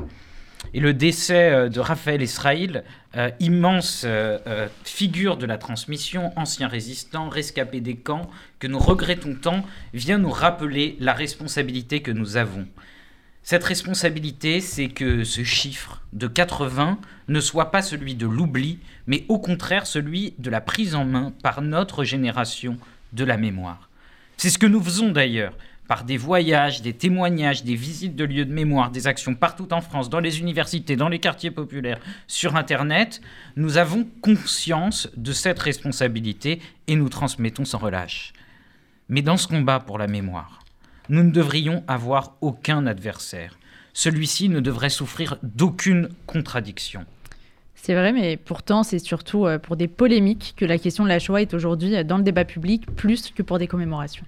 [0.74, 2.84] Et le décès euh, de Raphaël Israël,
[3.16, 9.34] euh, immense euh, figure de la transmission, ancien résistant, rescapé des camps, que nous regrettons
[9.34, 9.64] tant,
[9.94, 12.66] vient nous rappeler la responsabilité que nous avons.
[13.42, 16.98] Cette responsabilité, c'est que ce chiffre de 80
[17.28, 21.32] ne soit pas celui de l'oubli, mais au contraire celui de la prise en main
[21.42, 22.76] par notre génération
[23.12, 23.88] de la mémoire.
[24.36, 25.54] C'est ce que nous faisons d'ailleurs
[25.88, 29.80] par des voyages, des témoignages, des visites de lieux de mémoire, des actions partout en
[29.80, 33.20] France, dans les universités, dans les quartiers populaires, sur Internet,
[33.56, 38.32] nous avons conscience de cette responsabilité et nous transmettons sans relâche.
[39.08, 40.60] Mais dans ce combat pour la mémoire,
[41.08, 43.58] nous ne devrions avoir aucun adversaire.
[43.92, 47.06] Celui-ci ne devrait souffrir d'aucune contradiction.
[47.74, 51.20] C'est vrai, mais pourtant, c'est surtout euh, pour des polémiques que la question de la
[51.20, 54.24] Shoah est aujourd'hui euh, dans le débat public, plus que pour des commémorations.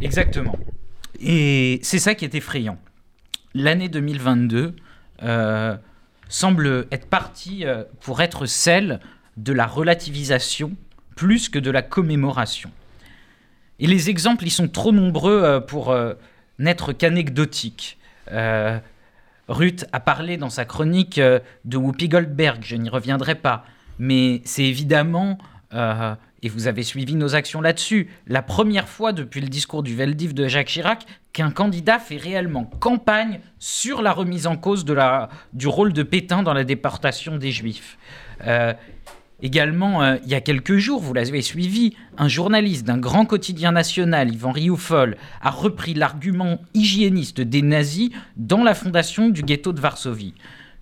[0.00, 0.56] Exactement.
[1.20, 2.78] Et c'est ça qui est effrayant.
[3.54, 4.74] L'année 2022
[5.22, 5.76] euh,
[6.28, 7.64] semble être partie
[8.00, 9.00] pour être celle
[9.36, 10.72] de la relativisation
[11.16, 12.70] plus que de la commémoration.
[13.78, 16.14] Et les exemples, ils sont trop nombreux euh, pour euh,
[16.58, 17.98] n'être qu'anecdotiques.
[18.30, 18.78] Euh,
[19.48, 23.64] Ruth a parlé dans sa chronique de Whoopi Goldberg, je n'y reviendrai pas.
[23.98, 25.36] Mais c'est évidemment,
[26.42, 30.34] et vous avez suivi nos actions là-dessus, la première fois depuis le discours du Veldiv
[30.34, 35.92] de Jacques Chirac qu'un candidat fait réellement campagne sur la remise en cause du rôle
[35.92, 37.96] de Pétain dans la déportation des Juifs.
[39.42, 43.72] Également, euh, il y a quelques jours, vous l'avez suivi, un journaliste d'un grand quotidien
[43.72, 49.80] national, Yvan Rioufol, a repris l'argument hygiéniste des nazis dans la fondation du ghetto de
[49.80, 50.34] Varsovie.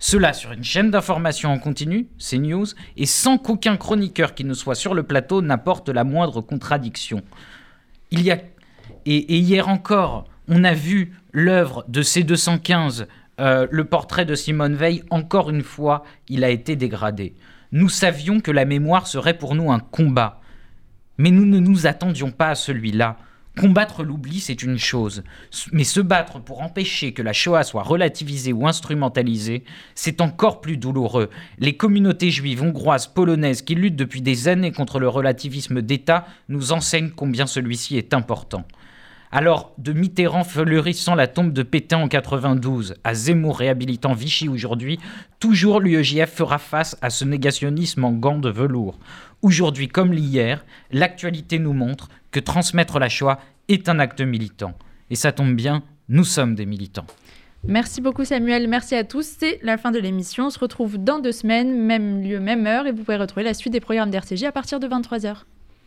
[0.03, 2.65] Cela sur une chaîne d'information en continu, CNews,
[2.97, 7.21] et sans qu'aucun chroniqueur qui ne soit sur le plateau n'apporte la moindre contradiction.
[8.09, 8.39] Il y a
[9.05, 13.05] et, hier encore, on a vu l'œuvre de C215,
[13.39, 15.03] euh, le portrait de Simone Veil.
[15.11, 17.35] Encore une fois, il a été dégradé.
[17.71, 20.41] Nous savions que la mémoire serait pour nous un combat.
[21.17, 23.17] Mais nous ne nous attendions pas à celui-là.
[23.61, 25.21] Combattre l'oubli, c'est une chose,
[25.71, 30.77] mais se battre pour empêcher que la Shoah soit relativisée ou instrumentalisée, c'est encore plus
[30.77, 31.29] douloureux.
[31.59, 36.71] Les communautés juives, hongroises, polonaises qui luttent depuis des années contre le relativisme d'État nous
[36.71, 38.65] enseignent combien celui-ci est important.
[39.31, 44.99] Alors, de Mitterrand fleurissant la tombe de Pétain en 92 à Zemmour réhabilitant Vichy aujourd'hui,
[45.39, 48.97] toujours l'UEJF fera face à ce négationnisme en gants de velours.
[49.41, 53.39] Aujourd'hui comme l'hier, l'actualité nous montre que transmettre la Shoah
[53.73, 54.73] est un acte militant.
[55.09, 57.07] Et ça tombe bien, nous sommes des militants.
[57.67, 59.35] Merci beaucoup Samuel, merci à tous.
[59.39, 60.47] C'est la fin de l'émission.
[60.47, 63.53] On se retrouve dans deux semaines, même lieu, même heure, et vous pouvez retrouver la
[63.53, 65.43] suite des programmes d'RCJ à partir de 23h.